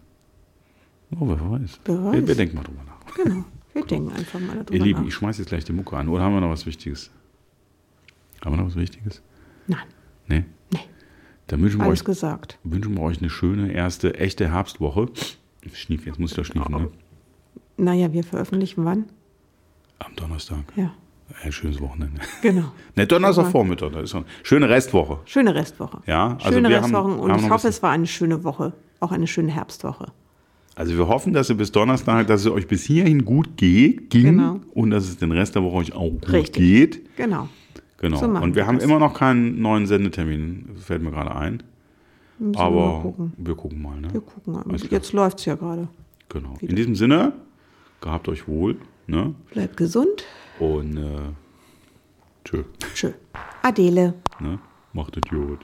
Oh, 1.18 1.26
wer 1.26 1.40
weiß. 1.50 1.80
Wer 1.84 2.04
weiß. 2.04 2.12
Wir, 2.14 2.28
wir 2.28 2.34
denken 2.36 2.54
mal 2.56 2.62
drüber 2.62 2.82
nach. 2.86 3.14
Genau. 3.16 3.44
Wir 3.72 3.84
denken 3.84 4.12
einfach 4.12 4.38
mal 4.40 4.54
darüber 4.56 4.72
Ihr 4.74 4.82
Lieben, 4.82 5.00
nach. 5.00 5.08
ich 5.08 5.14
schmeiß 5.14 5.38
jetzt 5.38 5.48
gleich 5.48 5.64
die 5.64 5.72
Mucke 5.72 5.96
an. 5.96 6.08
Oder 6.08 6.22
haben 6.24 6.34
wir 6.34 6.40
noch 6.40 6.50
was 6.50 6.66
Wichtiges? 6.66 7.10
Haben 8.44 8.52
wir 8.54 8.58
noch 8.58 8.66
was 8.68 8.76
Wichtiges? 8.76 9.22
Nein, 9.66 9.78
Nee? 10.28 10.44
Nee. 10.72 10.80
Dann 11.46 11.60
wünschen 11.62 11.80
wir, 11.80 11.86
alles 11.86 12.00
euch, 12.00 12.04
gesagt. 12.04 12.58
wünschen 12.64 12.94
wir 12.96 13.02
euch 13.02 13.18
eine 13.20 13.30
schöne 13.30 13.72
erste 13.72 14.14
echte 14.18 14.50
Herbstwoche. 14.52 15.08
Ich 15.62 15.78
schnief, 15.80 16.06
jetzt 16.06 16.18
muss 16.18 16.30
ich 16.32 16.36
doch 16.36 16.44
schniefen, 16.44 16.72
ne? 16.72 16.88
Naja, 17.76 18.12
wir 18.12 18.24
veröffentlichen 18.24 18.84
wann? 18.84 19.06
Am 19.98 20.14
Donnerstag. 20.16 20.64
Ja, 20.76 20.92
Ein 21.42 21.52
schönes 21.52 21.80
Wochenende. 21.80 22.20
genau. 22.42 22.72
Ne, 22.96 23.06
Donnerstagvormittag, 23.06 23.90
da 23.92 24.00
ist. 24.00 24.16
Schöne 24.42 24.68
Restwoche. 24.68 25.20
Schöne 25.24 25.54
Restwoche. 25.54 26.02
Ja, 26.06 26.32
also 26.42 26.52
schöne 26.52 26.68
wir 26.68 26.76
haben- 26.76 26.84
Restwochen 26.94 27.18
und 27.18 27.36
ich 27.40 27.48
hoffe, 27.50 27.68
es 27.68 27.82
war 27.82 27.90
eine 27.92 28.06
schöne 28.06 28.44
Woche. 28.44 28.72
Auch 29.00 29.12
eine 29.12 29.26
schöne 29.26 29.52
Herbstwoche. 29.52 30.12
Also 30.74 30.96
wir 30.96 31.06
hoffen, 31.06 31.32
dass 31.34 31.50
ihr 31.50 31.56
bis 31.56 31.70
Donnerstag, 31.70 32.26
dass 32.28 32.40
es 32.42 32.46
euch 32.50 32.66
bis 32.66 32.84
hierhin 32.84 33.24
gut 33.24 33.56
geht, 33.56 34.08
ging 34.10 34.22
Genau. 34.24 34.60
und 34.74 34.90
dass 34.90 35.04
es 35.04 35.18
den 35.18 35.30
Rest 35.32 35.54
der 35.54 35.62
Woche 35.62 35.76
euch 35.76 35.92
auch 35.92 36.08
gut 36.10 36.32
Richtig. 36.32 36.54
geht. 36.62 37.16
Genau. 37.16 37.48
Genau. 37.98 38.16
So 38.16 38.26
und 38.26 38.42
wir 38.42 38.54
wir 38.56 38.66
haben 38.66 38.76
das. 38.78 38.84
immer 38.84 38.98
noch 38.98 39.14
keinen 39.14 39.60
neuen 39.60 39.86
Sendetermin, 39.86 40.70
fällt 40.80 41.02
mir 41.02 41.10
gerade 41.10 41.34
ein. 41.36 41.62
Müssen 42.38 42.54
wir 42.54 42.60
Aber 42.60 42.74
mal 42.96 43.02
gucken. 43.02 43.32
wir 43.36 43.54
gucken 43.54 43.82
mal. 43.82 44.00
Ne? 44.00 44.12
Wir 44.12 44.20
gucken 44.22 44.52
mal. 44.54 44.62
Alles. 44.68 44.90
Jetzt 44.90 45.12
läuft 45.12 45.38
es 45.40 45.44
ja 45.44 45.54
gerade. 45.54 45.88
Genau. 46.30 46.54
wieder. 46.58 46.70
In 46.70 46.76
diesem 46.76 46.94
Sinne, 46.96 47.32
gehabt 48.00 48.28
euch 48.28 48.48
wohl. 48.48 48.76
Ne? 49.06 49.34
Bleibt 49.52 49.76
gesund. 49.76 50.24
Und 50.58 50.96
äh, 50.96 51.02
tschö. 52.44 52.64
Tschö. 52.94 53.10
Adele. 53.62 54.14
Ne? 54.40 54.58
Macht 54.94 55.16
es 55.18 55.30
gut. 55.30 55.60